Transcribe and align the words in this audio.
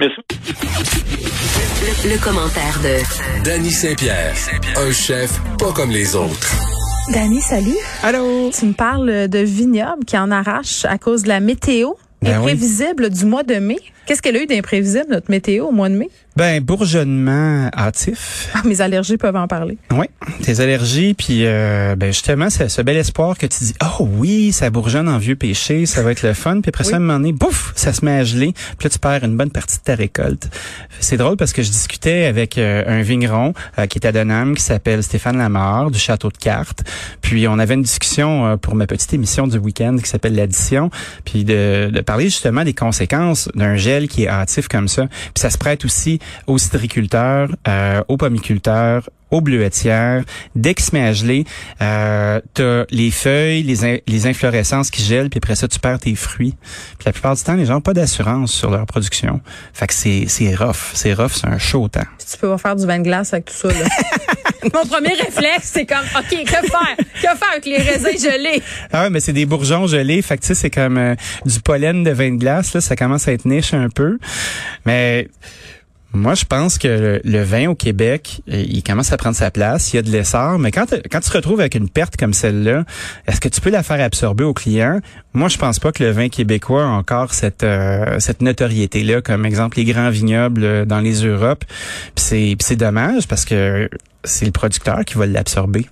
Le, 0.00 0.06
le 2.08 2.22
commentaire 2.22 2.78
de 2.84 3.42
Danny 3.44 3.70
Saint-Pierre, 3.72 4.32
un 4.76 4.92
chef 4.92 5.40
pas 5.58 5.72
comme 5.72 5.90
les 5.90 6.14
autres. 6.14 6.54
Dani, 7.12 7.40
salut. 7.40 7.74
Allô? 8.04 8.50
Tu 8.56 8.66
me 8.66 8.74
parles 8.74 9.26
de 9.28 9.38
vignobles 9.40 10.04
qui 10.04 10.16
en 10.16 10.30
arrachent 10.30 10.84
à 10.84 10.98
cause 10.98 11.24
de 11.24 11.28
la 11.28 11.40
météo 11.40 11.94
Ben 12.22 12.36
oui. 12.36 12.52
imprévisible 12.52 13.10
du 13.10 13.24
mois 13.24 13.42
de 13.42 13.56
mai. 13.56 13.78
Qu'est-ce 14.06 14.22
qu'elle 14.22 14.36
a 14.36 14.42
eu 14.42 14.46
d'imprévisible, 14.46 15.06
notre 15.10 15.30
météo, 15.32 15.66
au 15.66 15.72
mois 15.72 15.88
de 15.88 15.96
mai? 15.96 16.10
Ben, 16.38 16.62
bourgeonnement 16.62 17.68
hâtif. 17.76 18.50
Ah, 18.54 18.62
mes 18.64 18.80
allergies 18.80 19.16
peuvent 19.16 19.34
en 19.34 19.48
parler. 19.48 19.76
Oui, 19.90 20.06
tes 20.44 20.60
allergies, 20.60 21.14
puis 21.14 21.44
euh, 21.44 21.96
ben 21.96 22.12
justement, 22.12 22.48
c'est 22.48 22.68
ce 22.68 22.80
bel 22.80 22.96
espoir 22.96 23.36
que 23.36 23.46
tu 23.46 23.64
dis, 23.64 23.74
oh 23.82 24.08
oui, 24.08 24.52
ça 24.52 24.70
bourgeonne 24.70 25.08
en 25.08 25.18
vieux 25.18 25.34
péché, 25.34 25.84
ça 25.84 26.00
va 26.00 26.12
être 26.12 26.22
le 26.22 26.34
fun, 26.34 26.60
puis 26.60 26.68
après 26.68 26.84
ça, 26.84 26.92
à 26.92 26.96
un 26.98 27.00
moment 27.00 27.18
donné, 27.18 27.32
bouf, 27.32 27.72
ça 27.74 27.92
se 27.92 28.04
met 28.04 28.12
à 28.12 28.22
geler, 28.22 28.52
puis 28.52 28.84
là, 28.84 28.90
tu 28.90 29.00
perds 29.00 29.24
une 29.24 29.36
bonne 29.36 29.50
partie 29.50 29.78
de 29.78 29.82
ta 29.82 29.96
récolte. 29.96 30.48
C'est 31.00 31.16
drôle 31.16 31.36
parce 31.36 31.52
que 31.52 31.64
je 31.64 31.70
discutais 31.70 32.26
avec 32.26 32.56
euh, 32.56 32.84
un 32.86 33.02
vigneron 33.02 33.52
euh, 33.76 33.86
qui 33.86 33.98
est 33.98 34.06
à 34.06 34.12
Denham, 34.12 34.54
qui 34.54 34.62
s'appelle 34.62 35.02
Stéphane 35.02 35.38
Lamarre, 35.38 35.90
du 35.90 35.98
Château 35.98 36.28
de 36.28 36.38
Cartes, 36.38 36.84
puis 37.20 37.48
on 37.48 37.58
avait 37.58 37.74
une 37.74 37.82
discussion 37.82 38.46
euh, 38.46 38.56
pour 38.56 38.76
ma 38.76 38.86
petite 38.86 39.12
émission 39.12 39.48
du 39.48 39.58
week-end 39.58 39.96
qui 40.00 40.08
s'appelle 40.08 40.36
l'addition, 40.36 40.90
puis 41.24 41.42
de, 41.42 41.90
de 41.92 42.00
parler 42.00 42.26
justement 42.26 42.62
des 42.62 42.74
conséquences 42.74 43.48
d'un 43.56 43.74
gel 43.74 44.06
qui 44.06 44.22
est 44.22 44.28
hâtif 44.28 44.68
comme 44.68 44.86
ça, 44.86 45.08
puis 45.08 45.32
ça 45.40 45.50
se 45.50 45.58
prête 45.58 45.84
aussi 45.84 46.20
aux 46.46 46.58
citriculteurs, 46.58 47.48
euh, 47.66 48.02
aux 48.08 48.16
pommiculteurs, 48.16 49.08
aux 49.30 49.40
bleuetières. 49.42 50.24
Dès 50.54 50.72
qu'il 50.74 50.84
se 50.86 50.94
met 50.94 51.02
à 51.06 51.12
geler, 51.12 51.44
euh, 51.82 52.40
t'as 52.54 52.84
les 52.90 53.10
feuilles, 53.10 53.62
les, 53.62 53.84
in- 53.84 53.98
les 54.06 54.26
inflorescences 54.26 54.90
qui 54.90 55.02
gèlent, 55.02 55.28
puis 55.28 55.38
après 55.38 55.54
ça, 55.54 55.68
tu 55.68 55.78
perds 55.78 55.98
tes 55.98 56.14
fruits. 56.14 56.54
Puis 56.98 57.04
la 57.06 57.12
plupart 57.12 57.36
du 57.36 57.42
temps, 57.42 57.54
les 57.54 57.66
gens 57.66 57.74
n'ont 57.74 57.80
pas 57.82 57.92
d'assurance 57.92 58.52
sur 58.52 58.70
leur 58.70 58.86
production. 58.86 59.40
Fait 59.74 59.86
que 59.86 59.92
c'est, 59.94 60.24
c'est 60.28 60.54
rough. 60.54 60.92
C'est 60.94 61.12
rough, 61.12 61.32
c'est 61.34 61.46
un 61.46 61.58
chaud 61.58 61.88
temps. 61.88 62.00
Tu 62.18 62.38
peux 62.38 62.48
pas 62.48 62.58
faire 62.58 62.76
du 62.76 62.86
vin 62.86 62.98
de 62.98 63.04
glace 63.04 63.32
avec 63.34 63.46
tout 63.46 63.54
ça, 63.54 63.68
là. 63.68 63.84
Mon 64.74 64.84
premier 64.86 65.10
réflexe, 65.14 65.70
c'est 65.74 65.86
comme, 65.86 65.98
OK, 66.16 66.30
que 66.44 66.50
faire? 66.50 66.96
Que 67.14 67.20
faire 67.38 67.48
avec 67.52 67.64
les 67.66 67.76
raisins 67.78 68.18
gelés? 68.18 68.60
Ah 68.92 69.02
ouais, 69.04 69.10
mais 69.10 69.20
c'est 69.20 69.32
des 69.32 69.46
bourgeons 69.46 69.86
gelés. 69.86 70.20
Fait 70.22 70.36
que 70.36 70.42
tu 70.42 70.48
sais, 70.48 70.54
c'est 70.54 70.70
comme 70.70 70.98
euh, 70.98 71.14
du 71.46 71.60
pollen 71.60 72.02
de 72.02 72.10
vin 72.10 72.32
de 72.32 72.38
glace. 72.38 72.74
Là, 72.74 72.80
ça 72.80 72.96
commence 72.96 73.28
à 73.28 73.32
être 73.32 73.44
niche 73.44 73.72
un 73.72 73.88
peu. 73.88 74.18
Mais 74.84 75.28
moi, 76.14 76.34
je 76.34 76.46
pense 76.46 76.78
que 76.78 77.20
le, 77.22 77.42
vin 77.42 77.68
au 77.68 77.74
Québec, 77.74 78.40
euh, 78.48 78.64
il 78.66 78.82
commence 78.82 79.12
à 79.12 79.18
prendre 79.18 79.36
sa 79.36 79.50
place. 79.50 79.92
Il 79.92 79.96
y 79.96 79.98
a 79.98 80.02
de 80.02 80.10
l'essor. 80.10 80.58
Mais 80.58 80.70
quand, 80.70 80.86
quand 81.10 81.20
tu 81.20 81.28
te 81.28 81.36
retrouves 81.36 81.60
avec 81.60 81.74
une 81.74 81.90
perte 81.90 82.16
comme 82.16 82.32
celle-là, 82.32 82.84
est-ce 83.26 83.40
que 83.40 83.48
tu 83.48 83.60
peux 83.60 83.70
la 83.70 83.82
faire 83.82 84.00
absorber 84.00 84.44
au 84.44 84.54
client? 84.54 85.00
Moi, 85.34 85.48
je 85.48 85.58
pense 85.58 85.78
pas 85.78 85.92
que 85.92 86.02
le 86.02 86.10
vin 86.10 86.30
québécois 86.30 86.84
a 86.84 86.88
encore 86.88 87.34
cette, 87.34 87.62
euh, 87.62 88.18
cette 88.20 88.40
notoriété-là, 88.40 89.20
comme 89.20 89.44
exemple 89.44 89.76
les 89.76 89.84
grands 89.84 90.08
vignobles 90.08 90.64
euh, 90.64 90.84
dans 90.86 91.00
les 91.00 91.26
Europes. 91.26 91.64
C'est 92.16 92.56
dommage 92.76 93.28
parce 93.28 93.44
que 93.44 93.90
c'est 94.24 94.46
le 94.46 94.52
producteur 94.52 95.04
qui 95.04 95.14
va 95.14 95.26
l'absorber. 95.26 95.86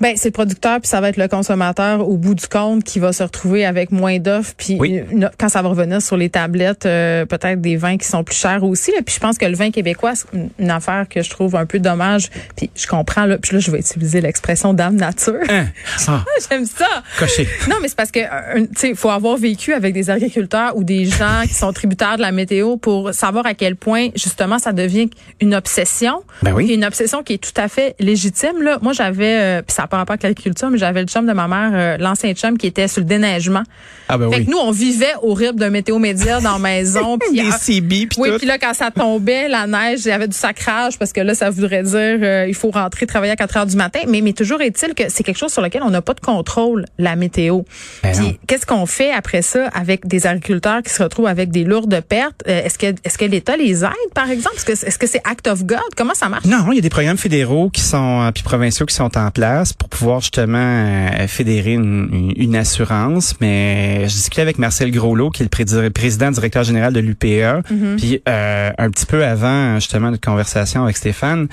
Ben, 0.00 0.14
c'est 0.16 0.28
le 0.28 0.32
producteur, 0.32 0.80
puis 0.80 0.88
ça 0.88 1.00
va 1.00 1.08
être 1.10 1.16
le 1.16 1.28
consommateur 1.28 2.08
au 2.08 2.16
bout 2.16 2.34
du 2.34 2.46
compte 2.46 2.84
qui 2.84 2.98
va 2.98 3.12
se 3.12 3.22
retrouver 3.22 3.64
avec 3.66 3.90
moins 3.90 4.18
d'offres, 4.18 4.54
puis 4.56 4.76
Oui. 4.78 5.00
quand 5.38 5.48
ça 5.48 5.62
va 5.62 5.68
revenir 5.68 6.00
sur 6.02 6.16
les 6.16 6.30
tablettes, 6.30 6.86
euh, 6.86 7.24
peut-être 7.26 7.60
des 7.60 7.76
vins 7.76 7.96
qui 7.98 8.06
sont 8.06 8.24
plus 8.24 8.36
chers 8.36 8.62
aussi. 8.64 8.90
Là. 8.92 8.98
Puis 9.04 9.14
je 9.14 9.20
pense 9.20 9.38
que 9.38 9.46
le 9.46 9.54
vin 9.56 9.70
québécois, 9.70 10.12
c'est 10.14 10.26
une- 10.58 10.70
affaire 10.70 11.06
que 11.08 11.22
je 11.22 11.30
trouve 11.30 11.56
un 11.56 11.66
peu 11.66 11.78
dommage. 11.80 12.30
Puis 12.56 12.70
je 12.74 12.86
comprends, 12.86 13.26
là, 13.26 13.38
puis 13.38 13.54
là, 13.54 13.58
je 13.60 13.70
vais 13.70 13.78
utiliser 13.80 14.20
l'expression 14.20 14.72
dame 14.72 14.94
nature. 14.96 15.34
Hein? 15.48 15.66
Ah, 16.08 16.24
J'aime 16.50 16.64
ça. 16.66 16.86
coché. 17.18 17.46
Non, 17.68 17.76
mais 17.82 17.88
c'est 17.88 17.96
parce 17.96 18.10
que 18.12 18.20
euh, 18.20 18.60
tu 18.74 18.88
sais, 18.88 18.94
faut 18.94 19.10
avoir 19.10 19.36
vécu 19.36 19.72
avec 19.74 19.92
des 19.94 20.10
agriculteurs 20.10 20.76
ou 20.76 20.84
des 20.84 21.06
gens 21.06 21.42
qui 21.42 21.54
sont 21.54 21.72
tributaires 21.72 22.16
de 22.16 22.22
la 22.22 22.32
météo 22.32 22.76
pour 22.76 23.12
savoir 23.12 23.46
à 23.46 23.54
quel 23.54 23.76
point 23.76 24.08
justement 24.14 24.58
ça 24.58 24.72
devient 24.72 25.10
une 25.40 25.54
obsession. 25.54 26.22
Ben 26.42 26.52
oui. 26.52 26.68
Une 26.72 26.84
obsession 26.84 27.22
qui 27.22 27.34
est 27.34 27.38
tout 27.38 27.58
à 27.60 27.68
fait 27.68 27.94
légitime 27.98 28.62
là. 28.62 28.78
Moi, 28.82 28.92
j'avais 28.92 29.36
euh, 29.58 29.59
puis 29.62 29.74
ça 29.74 29.82
n'a 29.82 29.88
pas 29.88 29.98
rapport 29.98 30.14
avec 30.14 30.22
l'agriculture, 30.22 30.70
mais 30.70 30.78
j'avais 30.78 31.02
le 31.02 31.06
chum 31.08 31.26
de 31.26 31.32
ma 31.32 31.48
mère, 31.48 31.70
euh, 31.72 31.96
l'ancien 31.98 32.32
chum 32.34 32.58
qui 32.58 32.66
était 32.66 32.88
sur 32.88 33.00
le 33.00 33.06
déneigement. 33.06 33.62
Ah 34.08 34.18
ben 34.18 34.30
Fait 34.30 34.38
oui. 34.38 34.46
que 34.46 34.50
nous, 34.50 34.58
on 34.58 34.70
vivait 34.70 35.14
au 35.22 35.34
rythme 35.34 35.56
d'un 35.56 35.70
météo 35.70 35.98
média 35.98 36.40
dans 36.40 36.54
la 36.54 36.58
maison. 36.58 37.18
puis 37.20 37.40
Des 37.40 37.50
CB 37.50 38.06
puis 38.06 38.18
oui, 38.18 38.30
puis 38.38 38.46
là, 38.46 38.58
quand 38.58 38.74
ça 38.74 38.90
tombait, 38.90 39.48
la 39.48 39.66
neige, 39.66 40.00
il 40.04 40.08
y 40.08 40.12
avait 40.12 40.28
du 40.28 40.36
sacrage 40.36 40.98
parce 40.98 41.12
que 41.12 41.20
là, 41.20 41.34
ça 41.34 41.50
voudrait 41.50 41.82
dire 41.82 42.18
euh, 42.22 42.46
il 42.48 42.54
faut 42.54 42.70
rentrer 42.70 43.06
travailler 43.06 43.32
à 43.32 43.36
4 43.36 43.56
heures 43.56 43.66
du 43.66 43.76
matin. 43.76 44.00
Mais, 44.08 44.20
mais 44.20 44.32
toujours 44.32 44.60
est-il 44.60 44.94
que 44.94 45.04
c'est 45.08 45.22
quelque 45.22 45.38
chose 45.38 45.52
sur 45.52 45.62
lequel 45.62 45.82
on 45.82 45.90
n'a 45.90 46.02
pas 46.02 46.14
de 46.14 46.20
contrôle, 46.20 46.86
la 46.98 47.16
météo. 47.16 47.62
Ben. 48.02 48.12
Puis 48.12 48.38
qu'est-ce 48.46 48.66
qu'on 48.66 48.86
fait 48.86 49.12
après 49.12 49.42
ça 49.42 49.68
avec 49.74 50.06
des 50.06 50.26
agriculteurs 50.26 50.82
qui 50.82 50.90
se 50.90 51.02
retrouvent 51.02 51.26
avec 51.26 51.50
des 51.50 51.64
lourdes 51.64 52.00
pertes? 52.00 52.42
Euh, 52.48 52.64
est-ce 52.64 52.78
que 52.78 52.86
est-ce 53.04 53.18
que 53.18 53.24
l'État 53.24 53.56
les 53.56 53.84
aide, 53.84 54.12
par 54.14 54.30
exemple? 54.30 54.56
Est-ce 54.66 54.98
que 54.98 55.06
c'est 55.06 55.22
Act 55.24 55.46
of 55.46 55.64
God? 55.64 55.78
Comment 55.96 56.14
ça 56.14 56.28
marche? 56.28 56.44
Non, 56.44 56.66
il 56.72 56.76
y 56.76 56.78
a 56.78 56.82
des 56.82 56.90
programmes 56.90 57.18
fédéraux 57.18 57.70
qui 57.70 57.82
sont 57.82 58.22
euh, 58.22 58.30
puis 58.32 58.42
provinciaux 58.42 58.86
qui 58.86 58.94
sont 58.94 59.16
en 59.16 59.30
place 59.30 59.39
pour 59.78 59.88
pouvoir 59.88 60.20
justement 60.20 60.58
euh, 60.58 61.26
fédérer 61.26 61.72
une, 61.74 62.32
une- 62.36 62.56
assurance. 62.56 63.34
Mais 63.40 64.02
je 64.08 64.14
discutais 64.14 64.42
avec 64.42 64.58
Marcel 64.58 64.90
Groslot, 64.90 65.30
qui 65.30 65.42
est 65.42 65.48
le 65.54 65.90
président 65.90 66.30
directeur 66.30 66.62
général 66.64 66.92
de 66.92 67.00
l'UPA, 67.00 67.62
puis 67.96 68.22
euh, 68.28 68.70
un 68.76 68.90
petit 68.90 69.06
peu 69.06 69.24
avant 69.24 69.76
justement 69.76 70.10
notre 70.10 70.26
conversation 70.26 70.84
avec 70.84 70.96
Stéphane, 70.96 71.48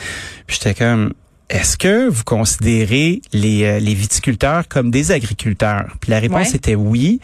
puis 0.48 0.58
j'étais 0.62 0.74
comme 0.74 1.14
est-ce 1.50 1.78
que 1.78 2.10
vous 2.10 2.24
considérez 2.26 3.22
les, 3.32 3.64
euh, 3.64 3.80
les 3.80 3.94
viticulteurs 3.94 4.68
comme 4.68 4.92
des 4.92 5.12
agriculteurs? 5.12 5.96
Puis 6.02 6.12
la 6.12 6.20
réponse 6.20 6.50
Ouais. 6.50 6.56
était 6.56 6.76
oui, 6.76 7.20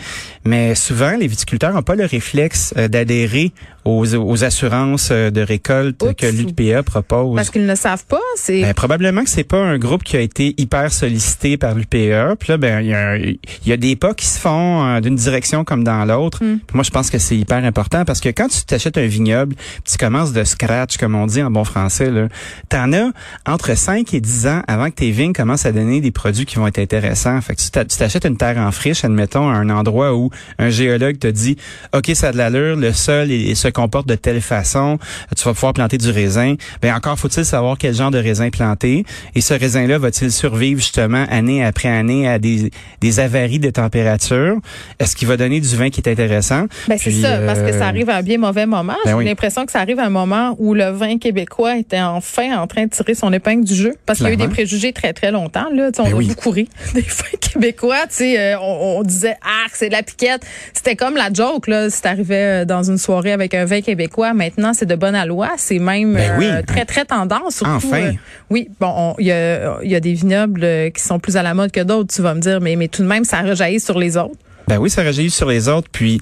mais 0.46 0.76
souvent 0.76 1.16
les 1.18 1.28
viticulteurs 1.28 1.74
n'ont 1.74 1.82
pas 1.82 1.96
le 1.96 2.06
réflexe 2.06 2.74
euh, 2.78 2.88
d'adhérer 2.88 3.52
aux, 3.86 4.16
aux 4.16 4.44
assurances 4.46 5.10
euh, 5.12 5.30
de 5.30 5.42
récolte 5.42 6.02
Oups. 6.04 6.14
que 6.16 6.26
l'UPA 6.28 6.84
propose. 6.84 7.36
Parce 7.36 7.50
qu'ils 7.50 7.64
ne 7.64 7.68
le 7.68 7.76
savent 7.76 8.06
pas. 8.06 8.22
C'est 8.38 8.62
Ben, 8.62 8.74
probablement 8.74 9.26
que 9.26 9.30
c'est 9.30 9.44
pas 9.44 9.58
un 9.62 9.78
groupe 9.78 10.04
qui 10.04 10.16
a 10.16 10.22
été 10.22 10.56
hyper 10.58 10.90
sollicité 10.94 11.58
par 11.58 11.76
l'UPA. 11.76 12.38
Puis 12.40 12.48
là, 12.50 12.58
ben 12.58 12.80
il 12.80 12.88
y, 12.88 12.94
a 12.94 13.18
il 13.18 13.38
y 13.66 13.74
a 13.74 13.78
des 13.78 13.98
pas 13.98 14.14
qui 14.14 14.26
se 14.26 14.40
font 14.40 15.02
d'une 15.02 15.16
direction 15.16 15.66
comme 15.66 15.84
dans 15.84 16.06
l'autre. 16.06 16.42
Hmm. 16.42 16.60
Moi, 16.74 16.84
je 16.84 16.92
pense 16.92 17.10
que 17.10 17.18
c'est 17.18 17.36
hyper 17.36 17.64
important 17.66 18.06
parce 18.06 18.22
que 18.22 18.30
quand 18.30 18.48
tu 18.48 18.64
t'achètes 18.64 18.98
un 18.98 19.06
vignoble, 19.06 19.56
tu 19.84 19.98
commences 19.98 20.32
de 20.32 20.46
scratch, 20.46 20.96
comme 20.96 21.16
on 21.16 21.26
dit 21.28 21.44
en 21.44 21.52
bon 21.52 21.66
français, 21.66 22.10
là, 22.10 22.30
t'en 22.70 22.94
as 22.94 23.12
entre 23.46 23.76
5 23.76 24.13
et 24.14 24.22
10 24.22 24.48
ans 24.48 24.62
avant 24.68 24.86
que 24.90 24.96
tes 24.96 25.12
vignes 25.12 25.34
commencent 25.34 25.66
à 25.66 25.72
donner 25.72 26.02
des 26.02 26.12
produits 26.12 26.46
qui 26.46 26.56
vont 26.58 26.68
être 26.68 26.80
intéressants. 26.80 27.40
Fait 27.42 27.56
que 27.56 27.62
tu 27.62 27.70
t'a- 27.72 27.86
tu 27.86 27.98
t'achètes 27.98 28.26
une 28.26 28.38
terre 28.38 28.58
en 28.58 28.72
friche, 28.72 29.04
admettons, 29.06 29.50
à 29.50 29.54
un 29.54 29.70
endroit 29.70 30.16
où 30.16 30.30
un 30.60 30.70
géologue 30.70 31.18
te 31.20 31.28
dit, 31.28 31.58
OK, 31.96 32.12
ça 32.14 32.30
a 32.30 32.32
de 32.32 32.38
l'allure, 32.38 32.76
le 32.76 32.92
sol 32.94 33.30
il, 33.32 33.56
se 33.56 33.68
comporte 33.68 34.08
de 34.08 34.16
telle 34.16 34.42
façon, 34.42 34.98
tu 35.38 35.44
vas 35.46 35.54
pouvoir 35.54 35.74
planter 35.74 35.98
du 35.98 36.10
raisin. 36.10 36.56
Ben 36.82 36.94
encore 36.96 37.18
faut-il 37.20 37.46
savoir 37.46 37.78
quel 37.78 37.94
genre 37.96 38.12
de 38.12 38.18
raisin 38.18 38.50
planter. 38.50 39.06
Et 39.36 39.42
ce 39.42 39.54
raisin-là 39.54 39.98
va-t-il 39.98 40.32
survivre 40.32 40.80
justement 40.80 41.26
année 41.30 41.64
après 41.64 41.90
année 41.90 42.28
à 42.28 42.40
des, 42.40 42.72
des 43.02 43.20
avaries 43.20 43.60
de 43.60 43.70
température? 43.70 44.58
Est-ce 45.00 45.16
qu'il 45.16 45.28
va 45.28 45.38
donner 45.38 45.60
du 45.60 45.76
vin 45.76 45.90
qui 45.90 46.02
est 46.02 46.10
intéressant? 46.10 46.66
Ben 46.88 46.98
c'est 46.98 47.12
ça, 47.12 47.38
parce 47.46 47.60
que 47.60 47.66
euh, 47.66 47.80
ça 47.80 47.88
arrive 47.88 48.10
à 48.10 48.18
un 48.18 48.22
bien 48.24 48.38
mauvais 48.38 48.66
moment. 48.66 48.94
ben 49.06 49.12
J'ai 49.12 49.14
oui. 49.14 49.26
l'impression 49.26 49.66
que 49.66 49.72
ça 49.72 49.80
arrive 49.80 50.00
à 50.00 50.06
un 50.06 50.10
moment 50.10 50.56
où 50.60 50.74
le 50.74 50.90
vin 50.90 51.18
québécois 51.18 51.78
était 51.78 52.02
enfin 52.02 52.58
en 52.60 52.68
train 52.68 52.86
de 52.86 52.90
tirer 52.90 53.14
son 53.16 53.32
épingle 53.34 53.64
du 53.66 53.76
jeu. 53.76 53.94
Parce 54.06 54.20
qu'il 54.20 54.28
y 54.28 54.32
a 54.32 54.34
eu 54.34 54.38
des 54.38 54.50
préjugés 54.50 54.92
très, 54.92 55.14
très 55.14 55.32
longtemps. 55.32 55.68
Là. 55.74 55.90
On 55.98 56.04
Ben 56.04 56.12
a 56.12 56.16
oui. 56.16 56.28
beaucoup 56.28 56.50
ri 56.50 56.68
des 56.94 57.02
vins 57.02 57.38
québécois. 57.40 58.02
Tu 58.10 58.16
sais, 58.16 58.40
euh, 58.40 58.60
on, 58.60 58.98
on 59.00 59.04
disait, 59.04 59.38
ah, 59.44 59.68
c'est 59.72 59.88
de 59.88 59.94
la 59.94 60.04
piquette. 60.04 60.42
C'était 60.74 60.96
comme 60.98 61.16
la 61.16 61.32
joke, 61.32 61.68
là, 61.68 61.90
si 61.90 62.02
t'arrivais 62.02 62.64
euh, 62.64 62.66
dans 62.66 62.84
une 62.84 62.98
soirée 62.98 63.32
avec 63.32 63.54
un 63.54 63.64
vin 63.64 63.80
québécois. 63.82 64.34
Maintenant, 64.34 64.74
c'est 64.74 64.86
de 64.86 64.96
bonne 64.96 65.16
aloi. 65.16 65.52
C'est 65.58 65.80
même 65.80 66.14
Ben 66.16 66.36
oui. 66.38 66.46
euh, 66.48 66.62
très, 66.64 66.84
très 66.86 67.06
tendance. 67.06 67.56
Surtout, 67.58 67.72
Enfin. 67.88 68.02
euh, 68.02 68.12
oui, 68.50 68.70
bon, 68.80 68.94
on- 68.96 69.16
il 69.20 69.28
y 69.28 69.32
a, 69.32 69.78
il 69.84 69.90
y 69.92 69.96
a 69.96 70.00
des 70.02 70.14
vignobles 70.14 70.92
qui 70.94 71.02
sont 71.02 71.20
plus 71.20 71.38
à 71.38 71.44
la 71.44 71.54
mode 71.54 71.72
que 71.72 71.80
d'autres, 71.82 72.14
tu 72.14 72.22
vas 72.22 72.34
me 72.34 72.42
dire, 72.42 72.60
mais, 72.60 72.76
mais 72.76 72.90
tout 72.90 73.04
de 73.04 73.08
même, 73.08 73.24
ça 73.24 73.42
rejaillit 73.42 73.80
sur 73.80 73.98
les 73.98 74.18
autres. 74.18 74.36
Ben 74.68 74.78
oui, 74.80 74.90
ça 74.90 75.04
rejaillit 75.04 75.30
sur 75.32 75.48
les 75.48 75.70
autres. 75.70 75.88
Puis 75.92 76.20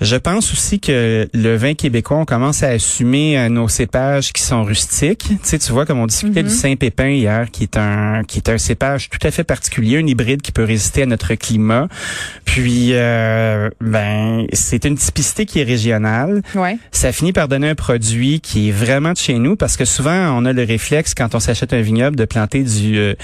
je 0.00 0.16
pense 0.16 0.52
aussi 0.52 0.80
que 0.80 1.28
le 1.32 1.56
vin 1.56 1.74
québécois, 1.74 2.18
on 2.18 2.24
commence 2.24 2.62
à 2.62 2.68
assumer 2.68 3.38
euh, 3.38 3.48
nos 3.48 3.68
cépages 3.68 4.32
qui 4.32 4.42
sont 4.42 4.64
rustiques. 4.64 5.26
Tu 5.28 5.38
sais, 5.42 5.58
tu 5.58 5.72
vois, 5.72 5.86
comme 5.86 5.98
on 5.98 6.06
discutait 6.06 6.42
du 6.42 6.50
Saint-Pépin 6.50 7.08
hier, 7.08 7.50
qui 7.50 7.64
est 7.64 7.76
un 7.76 8.22
qui 8.26 8.38
est 8.38 8.48
un 8.48 8.58
cépage 8.58 9.08
tout 9.10 9.24
à 9.26 9.30
fait 9.30 9.44
particulier, 9.44 9.98
un 9.98 10.06
hybride 10.06 10.42
qui 10.42 10.52
peut 10.52 10.64
résister 10.64 11.02
à 11.02 11.06
notre 11.06 11.34
climat. 11.34 11.88
Puis, 12.44 12.90
euh, 12.92 13.70
ben, 13.80 14.46
c'est 14.52 14.84
une 14.84 14.96
typicité 14.96 15.46
qui 15.46 15.60
est 15.60 15.64
régionale. 15.64 16.42
Ouais. 16.54 16.78
Ça 16.92 17.12
finit 17.12 17.32
par 17.32 17.48
donner 17.48 17.70
un 17.70 17.74
produit 17.74 18.40
qui 18.40 18.68
est 18.68 18.72
vraiment 18.72 19.12
de 19.12 19.18
chez 19.18 19.38
nous, 19.38 19.56
parce 19.56 19.76
que 19.76 19.84
souvent, 19.84 20.36
on 20.36 20.44
a 20.44 20.52
le 20.52 20.64
réflexe, 20.64 21.14
quand 21.14 21.34
on 21.34 21.40
s'achète 21.40 21.72
un 21.72 21.80
vignoble, 21.80 22.16
de 22.16 22.24
planter 22.24 22.62
du... 22.62 22.96
euh, 22.98 23.14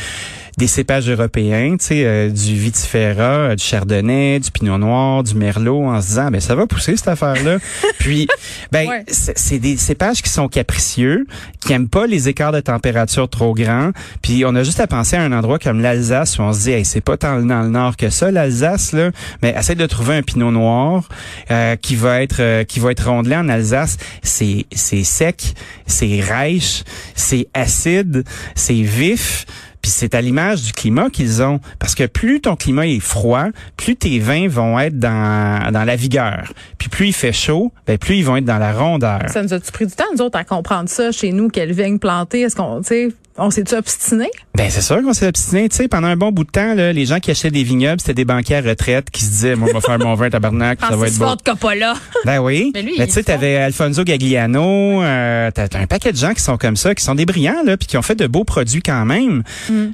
des 0.57 0.67
cépages 0.67 1.09
européens, 1.11 1.77
tu 1.79 1.87
sais, 1.87 2.05
euh, 2.05 2.31
du 2.31 2.55
vitifera, 2.57 3.23
euh, 3.23 3.55
du 3.57 3.65
chardonnay, 3.65 4.39
du 4.41 4.51
pinot 4.51 4.79
noir, 4.79 5.23
du 5.23 5.35
merlot, 5.35 5.87
en 5.87 6.01
se 6.01 6.07
disant, 6.09 6.31
ben 6.31 6.41
ça 6.41 6.55
va 6.55 6.67
pousser 6.67 6.97
cette 6.97 7.09
affaire-là. 7.09 7.59
Puis, 7.99 8.29
ben 8.71 8.89
Ouais. 8.89 9.05
c'est 9.09 9.59
des 9.59 9.77
cépages 9.77 10.23
qui 10.23 10.31
sont 10.31 10.49
capricieux, 10.49 11.27
qui 11.61 11.73
aiment 11.73 11.89
pas 11.89 12.07
les 12.07 12.29
écarts 12.29 12.53
de 12.53 12.61
température 12.61 13.29
trop 13.29 13.55
grands. 13.55 13.91
Puis 14.23 14.45
on 14.45 14.55
a 14.55 14.63
juste 14.63 14.81
à 14.81 14.87
penser 14.87 15.17
à 15.17 15.23
un 15.23 15.33
endroit 15.33 15.59
comme 15.59 15.81
l'Alsace 15.81 16.39
où 16.39 16.43
on 16.43 16.53
se 16.53 16.61
dit, 16.63 16.71
hey, 16.73 16.85
c'est 16.85 17.01
pas 17.01 17.17
tant 17.17 17.41
dans 17.41 17.63
le 17.63 17.69
nord 17.71 17.97
que 17.97 18.11
ça, 18.11 18.31
l'Alsace 18.31 18.93
là, 18.93 19.11
mais 19.43 19.55
essaie 19.59 19.75
de 19.75 19.87
trouver 19.87 20.15
un 20.17 20.23
pinot 20.23 20.51
noir 20.51 21.09
euh, 21.51 21.77
qui 21.77 21.97
va 21.97 22.23
être 22.23 22.41
euh, 22.41 22.65
qui 22.65 22.81
va 22.81 22.91
être 22.93 23.09
rondelé 23.09 23.37
en 23.37 23.49
Alsace. 23.49 23.97
C'est 24.23 24.67
c'est 24.73 25.05
sec, 25.05 25.55
c'est 25.87 26.21
rêche, 26.21 26.83
c'est 27.15 27.49
acide, 27.55 28.25
c'est 28.55 28.75
vif. 28.83 29.47
Puis 29.85 29.91
c'est 29.91 30.15
à 30.15 30.23
l'image 30.23 30.63
du 30.63 30.73
climat 30.73 31.11
qu'ils 31.11 31.43
ont. 31.43 31.61
Parce 31.79 31.95
que 31.95 32.07
plus 32.07 32.41
ton 32.41 32.57
climat 32.57 32.87
est 32.87 33.01
froid, 33.01 33.49
plus 33.77 33.97
tes 33.97 34.19
vins 34.19 34.49
vont 34.49 34.79
être 34.79 34.99
dans, 34.99 35.71
dans 35.71 35.85
la 35.85 35.95
vigueur. 35.95 36.55
Puis 36.79 36.89
plus 36.89 37.09
il 37.09 37.13
fait 37.13 37.35
chaud, 37.35 37.71
ben 37.87 37.99
plus 37.99 38.17
ils 38.17 38.25
vont 38.25 38.39
être 38.39 38.47
dans 38.47 38.57
la 38.57 38.73
rondeur. 38.73 39.21
Ça 39.29 39.43
nous 39.43 39.53
a-tu 39.53 39.71
pris 39.73 39.85
du 39.85 39.93
temps, 39.93 40.07
nous 40.15 40.23
autres, 40.23 40.39
à 40.39 40.45
comprendre 40.45 40.89
ça 40.89 41.13
chez 41.13 41.33
nous, 41.33 41.51
quelle 41.51 41.75
vigne 41.75 41.99
planter? 41.99 42.41
Est-ce 42.41 42.57
qu'on, 42.57 42.81
tu 42.81 43.13
on 43.37 43.51
s'est-tu 43.51 43.75
obstiné? 43.75 44.31
Ben 44.55 44.71
c'est 44.71 44.81
sûr 44.81 45.03
qu'on 45.03 45.13
s'est 45.13 45.27
obstiné. 45.27 45.69
Tu 45.69 45.77
sais, 45.77 45.89
pendant 45.89 46.07
un 46.07 46.17
bon 46.17 46.31
bout 46.31 46.45
de 46.45 46.51
temps, 46.51 46.75
là, 46.75 46.93
les 46.93 47.07
gens 47.07 47.19
qui 47.19 47.31
achetaient 47.33 47.51
des 47.51 47.65
vignobles, 47.65 48.01
c'était 48.01 48.15
des 48.15 48.25
banquiers 48.25 48.57
à 48.57 48.61
retraite 48.61 49.11
qui 49.11 49.25
se 49.25 49.31
disaient, 49.31 49.57
moi, 49.57 49.69
je 49.69 49.75
vais 49.75 49.81
faire 49.81 49.99
mon 49.99 50.15
vin 50.15 50.31
tabarnak, 50.31 50.79
ça 50.81 50.95
va 50.95 51.09
être 51.09 51.19
bon. 51.19 51.35
Coppola. 51.45 51.95
Ben 52.25 52.39
oui. 52.39 52.71
Mais 52.75 52.85
Ben, 52.97 53.07
tu 53.07 53.13
sais, 53.13 53.25
t'avais 53.25 53.57
Alfonso 53.57 54.05
Gagliano, 54.05 55.03
euh, 55.03 55.51
t'as 55.53 55.67
un 55.75 55.87
paquet 55.87 56.13
de 56.13 56.17
gens 56.17 56.33
qui 56.33 56.43
sont 56.43 56.57
comme 56.57 56.77
ça, 56.77 56.95
qui 56.95 57.03
sont 57.05 57.15
des 57.17 57.27
brillants, 57.27 57.63
là, 57.65 57.77
puis 57.77 57.87
qui 57.89 57.97
ont 57.97 58.03
fait 58.03 58.15
de 58.15 58.27
beaux 58.27 58.45
produits 58.45 58.83
quand 58.83 59.05
même. 59.05 59.43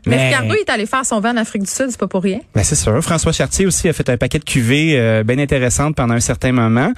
Mais 0.07 0.27
Ricardo, 0.29 0.55
il 0.55 0.61
est 0.61 0.71
allé 0.71 0.87
faire 0.87 1.05
son 1.07 1.21
vin 1.21 1.33
en 1.33 1.37
Afrique 1.39 1.63
du 1.63 1.71
Sud, 1.71 1.87
c'est 1.91 1.99
pas 2.01 2.09
pour 2.09 2.23
rien. 2.23 2.41
Ben 2.55 2.63
c'est 2.63 2.77
sûr. 2.77 3.01
François 3.03 3.33
Chartier 3.33 3.67
aussi 3.67 3.89
a 3.89 3.93
fait 3.93 4.09
un 4.11 4.17
paquet 4.17 4.39
de 4.39 4.45
cuvées 4.45 4.99
euh, 4.99 5.23
bien 5.25 5.39
intéressantes 5.39 5.97
pendant 5.97 6.15
un 6.15 6.21
certain 6.21 6.53
moment. 6.53 6.93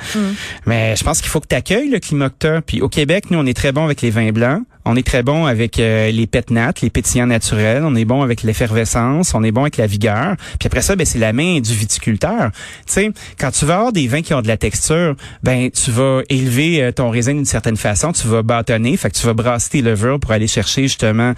Mais 0.66 0.96
je 0.96 1.04
pense 1.04 1.20
qu'il 1.20 1.30
faut 1.30 1.40
que 1.40 1.46
tu 1.48 1.54
accueilles 1.54 1.88
le 1.90 2.00
climacteur. 2.00 2.62
Puis 2.62 2.80
au 2.80 2.88
Québec, 2.88 3.30
nous, 3.30 3.38
on 3.38 3.46
est 3.46 3.56
très 3.56 3.72
bon 3.72 3.84
avec 3.84 4.02
les 4.02 4.10
vins 4.10 4.30
blancs. 4.32 4.62
On 4.84 4.96
est 4.96 5.06
très 5.06 5.22
bon 5.22 5.46
avec 5.46 5.78
euh, 5.78 6.10
les 6.10 6.26
pétnates, 6.26 6.80
les 6.80 6.90
pétillants 6.90 7.26
naturels. 7.26 7.82
On 7.84 7.94
est 7.94 8.04
bon 8.04 8.22
avec 8.22 8.42
l'effervescence. 8.42 9.34
On 9.34 9.42
est 9.42 9.52
bon 9.52 9.62
avec 9.62 9.76
la 9.76 9.86
vigueur. 9.86 10.36
Puis 10.58 10.66
après 10.66 10.82
ça, 10.82 10.96
ben 10.96 11.06
c'est 11.06 11.18
la 11.18 11.32
main 11.32 11.60
du 11.60 11.72
viticulteur. 11.72 12.50
Tu 12.86 12.92
sais, 12.92 13.10
quand 13.38 13.50
tu 13.50 13.64
vas 13.64 13.76
avoir 13.76 13.92
des 13.92 14.08
vins 14.08 14.22
qui 14.22 14.34
ont 14.34 14.42
de 14.42 14.48
la 14.48 14.56
texture, 14.56 15.14
ben 15.42 15.70
tu 15.70 15.90
vas 15.90 16.22
élever 16.28 16.82
euh, 16.82 16.92
ton 16.92 17.10
raisin 17.10 17.34
d'une 17.34 17.44
certaine 17.44 17.76
façon. 17.76 18.12
Tu 18.12 18.26
vas 18.26 18.42
bâtonner. 18.42 18.96
Fait 18.96 19.10
que 19.10 19.16
tu 19.16 19.26
vas 19.26 19.34
brasser 19.34 19.70
tes 19.70 19.82
levures 19.82 20.18
pour 20.18 20.32
aller 20.32 20.48
chercher 20.48 20.82
justement 20.82 21.34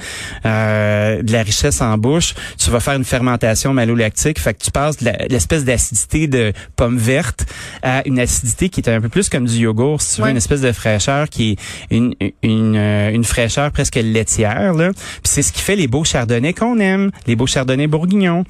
euh, 0.46 1.22
de 1.22 1.32
la 1.32 1.42
richesse 1.42 1.80
en 1.80 1.98
bouche. 1.98 2.34
Tu 2.58 2.70
vas 2.70 2.80
faire 2.80 2.94
une 2.94 3.04
fermentation 3.04 3.74
malolactique. 3.74 4.38
Fait 4.38 4.54
que 4.54 4.64
tu 4.64 4.70
passes 4.70 4.98
de 4.98 5.10
l'espèce 5.28 5.64
d'acidité 5.64 6.26
de 6.28 6.52
pomme 6.76 6.96
verte 6.96 7.46
à 7.82 8.06
une 8.06 8.18
acidité 8.18 8.68
qui 8.68 8.80
est 8.80 8.88
un 8.88 9.00
peu 9.00 9.08
plus 9.08 9.28
comme 9.28 9.46
du 9.46 9.56
yogourt, 9.56 10.00
si 10.00 10.16
tu 10.16 10.22
veux, 10.22 10.30
une 10.30 10.36
espèce 10.36 10.60
de 10.60 10.72
fraîcheur 10.72 11.28
qui 11.28 11.52
est 11.52 11.94
une, 11.94 12.14
une, 12.42 12.76
euh, 12.76 13.10
une 13.10 13.24
fraîcheur 13.34 13.72
presque 13.72 13.96
laitière. 13.96 14.74
Là. 14.74 14.92
Puis 14.92 15.22
c'est 15.24 15.42
ce 15.42 15.52
qui 15.52 15.60
fait 15.60 15.74
les 15.74 15.88
beaux 15.88 16.04
chardonnays 16.04 16.54
qu'on 16.54 16.78
aime, 16.78 17.10
les 17.26 17.34
beaux 17.34 17.48
chardonnays 17.48 17.88
bourguignons. 17.88 18.44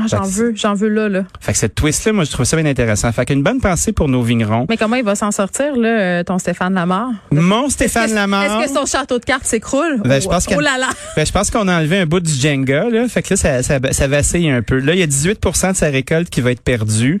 Ah, 0.00 0.06
j'en 0.06 0.22
veux, 0.22 0.52
j'en 0.56 0.74
veux 0.74 0.88
là, 0.88 1.08
là. 1.08 1.22
Fait 1.40 1.52
que 1.52 1.58
cette 1.58 1.74
twist-là, 1.74 2.12
moi, 2.12 2.24
je 2.24 2.30
trouve 2.30 2.46
ça 2.46 2.56
bien 2.56 2.66
intéressant. 2.70 3.10
Fait 3.12 3.24
qu'une 3.26 3.42
bonne 3.42 3.60
pensée 3.60 3.92
pour 3.92 4.08
nos 4.08 4.22
vignerons. 4.22 4.66
Mais 4.68 4.76
comment 4.76 4.96
il 4.96 5.04
va 5.04 5.14
s'en 5.14 5.30
sortir, 5.30 5.76
là, 5.76 5.88
euh, 5.88 6.22
ton 6.24 6.38
Stéphane 6.38 6.74
Lamar? 6.74 7.08
Mon 7.32 7.68
Stéphane 7.68 8.10
que- 8.10 8.14
Lamar. 8.14 8.62
Est-ce 8.62 8.72
que 8.72 8.78
son 8.78 8.86
château 8.86 9.18
de 9.18 9.24
cartes 9.24 9.44
s'écroule? 9.44 10.00
Ben, 10.04 10.20
je 10.20 10.28
pense 10.28 10.46
oh 10.54 10.60
là 10.60 10.78
là! 10.78 10.88
Ben, 11.16 11.26
je 11.26 11.32
pense 11.32 11.50
qu'on 11.50 11.66
a 11.68 11.78
enlevé 11.78 11.98
un 11.98 12.06
bout 12.06 12.20
du 12.20 12.32
Jenga, 12.32 12.88
là. 12.90 13.08
Fait 13.08 13.22
que 13.22 13.30
là, 13.34 13.36
ça, 13.36 13.62
ça, 13.62 13.78
ça 13.90 14.06
vacille 14.06 14.48
un 14.50 14.62
peu. 14.62 14.78
Là, 14.78 14.94
il 14.94 15.00
y 15.00 15.02
a 15.02 15.06
18% 15.06 15.72
de 15.72 15.76
sa 15.76 15.86
récolte 15.88 16.30
qui 16.30 16.40
va 16.40 16.52
être 16.52 16.60
perdue. 16.62 17.18